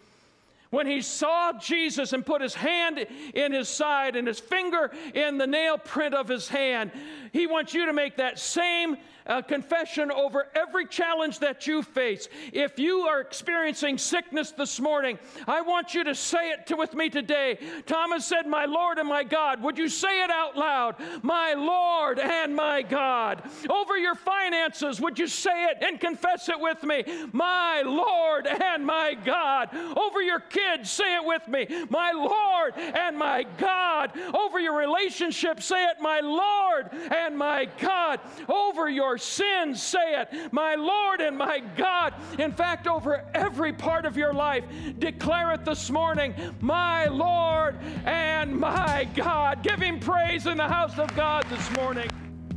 when 0.70 0.88
he 0.88 1.02
saw 1.02 1.54
Jesus 1.54 2.14
and 2.14 2.26
put 2.26 2.42
his 2.42 2.54
hand 2.54 3.06
in 3.34 3.52
his 3.52 3.70
side 3.70 4.16
and 4.16 4.28
his 4.28 4.40
finger 4.40 4.92
in 5.14 5.38
the 5.38 5.48
nail 5.48 5.78
print 5.78 6.14
of 6.14 6.28
his 6.28 6.48
hand, 6.48 6.92
he 7.32 7.48
wants 7.48 7.74
you 7.74 7.86
to 7.86 7.94
make 7.94 8.18
that 8.18 8.40
same 8.40 8.98
uh, 9.28 9.42
confession 9.42 10.12
over 10.12 10.48
every 10.56 10.86
challenge 10.86 11.40
that 11.40 11.68
you 11.68 11.82
face. 11.82 12.28
If 12.54 12.78
you 12.78 13.02
are 13.02 13.22
experiencing 13.22 13.98
sickness 13.98 14.52
this 14.52 14.80
morning, 14.80 15.18
I 15.48 15.62
want 15.62 15.94
you 15.94 16.04
to 16.04 16.16
say 16.16 16.52
it 16.52 16.68
to, 16.68 16.76
with 16.76 16.94
me 16.94 17.10
today. 17.10 17.58
Thomas 17.86 18.26
said, 18.26 18.46
My 18.46 18.66
Lord 18.66 19.00
and 19.00 19.08
my 19.08 19.24
God. 19.24 19.62
Would 19.64 19.78
you 19.78 19.90
say 19.90 20.24
it 20.24 20.30
out 20.30 20.56
loud? 20.56 20.96
My 21.24 21.54
Lord 21.54 22.20
and 22.20 22.56
my 22.56 22.82
God. 22.82 23.42
Over 23.70 23.98
your 23.98 24.16
finances, 24.16 25.02
would 25.02 25.18
you 25.18 25.28
say 25.28 25.66
it 25.66 25.78
and 25.82 26.00
confess 26.00 26.50
it 26.50 26.60
with 26.60 26.84
me? 26.84 27.04
My 27.32 27.82
Lord 27.82 28.48
and 28.48 28.86
my 28.86 29.16
God. 29.16 29.70
Over 29.76 30.22
your 30.22 30.40
kids, 30.56 30.90
say 30.90 31.16
it 31.16 31.26
with 31.26 31.48
me. 31.48 31.68
My 31.90 32.12
Lord 32.12 32.74
and 32.78 33.18
my 33.18 33.46
God. 33.58 34.12
Over 34.34 34.60
your 34.60 34.78
relationship, 34.78 35.62
say 35.62 35.84
it, 35.86 35.98
my 36.00 36.20
Lord 36.22 36.90
and 37.14 37.38
my 37.38 37.68
God. 37.80 38.20
Over 38.48 38.90
your 38.90 39.18
sins, 39.18 39.82
say 39.82 40.22
it, 40.22 40.54
my 40.54 40.76
Lord 40.76 41.22
and 41.22 41.38
my 41.38 41.60
God. 41.78 42.14
In 42.40 42.52
fact, 42.52 42.88
over 42.88 43.26
every 43.34 43.74
part 43.74 44.06
of 44.06 44.18
your 44.18 44.34
life, 44.34 44.64
declare 45.00 45.52
it 45.54 45.66
this 45.66 45.90
morning, 45.90 46.34
my 46.62 47.06
Lord 47.06 47.76
and 48.06 48.58
my 48.58 49.08
God. 49.16 49.64
Give 49.64 49.80
him 49.80 50.00
praise 50.00 50.48
in 50.48 50.58
the 50.58 50.68
house 50.68 50.98
of 50.98 51.14
God 51.16 51.46
this 51.50 51.72
morning. 51.72 52.10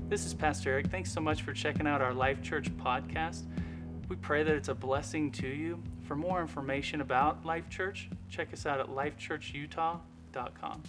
This 0.08 0.24
is 0.24 0.34
Pastor 0.34 0.70
Eric. 0.70 0.86
Thanks 0.86 1.12
so 1.12 1.20
much 1.20 1.42
for 1.42 1.52
checking 1.52 1.86
out 1.86 2.00
our 2.00 2.14
Life 2.14 2.42
Church 2.42 2.74
podcast. 2.76 3.44
We 4.08 4.16
pray 4.16 4.42
that 4.42 4.54
it's 4.54 4.68
a 4.68 4.74
blessing 4.74 5.30
to 5.32 5.46
you. 5.46 5.82
For 6.08 6.16
more 6.16 6.40
information 6.40 7.02
about 7.02 7.44
Life 7.44 7.68
Church, 7.68 8.08
check 8.30 8.54
us 8.54 8.64
out 8.64 8.80
at 8.80 8.86
lifechurchutah.com. 8.86 10.82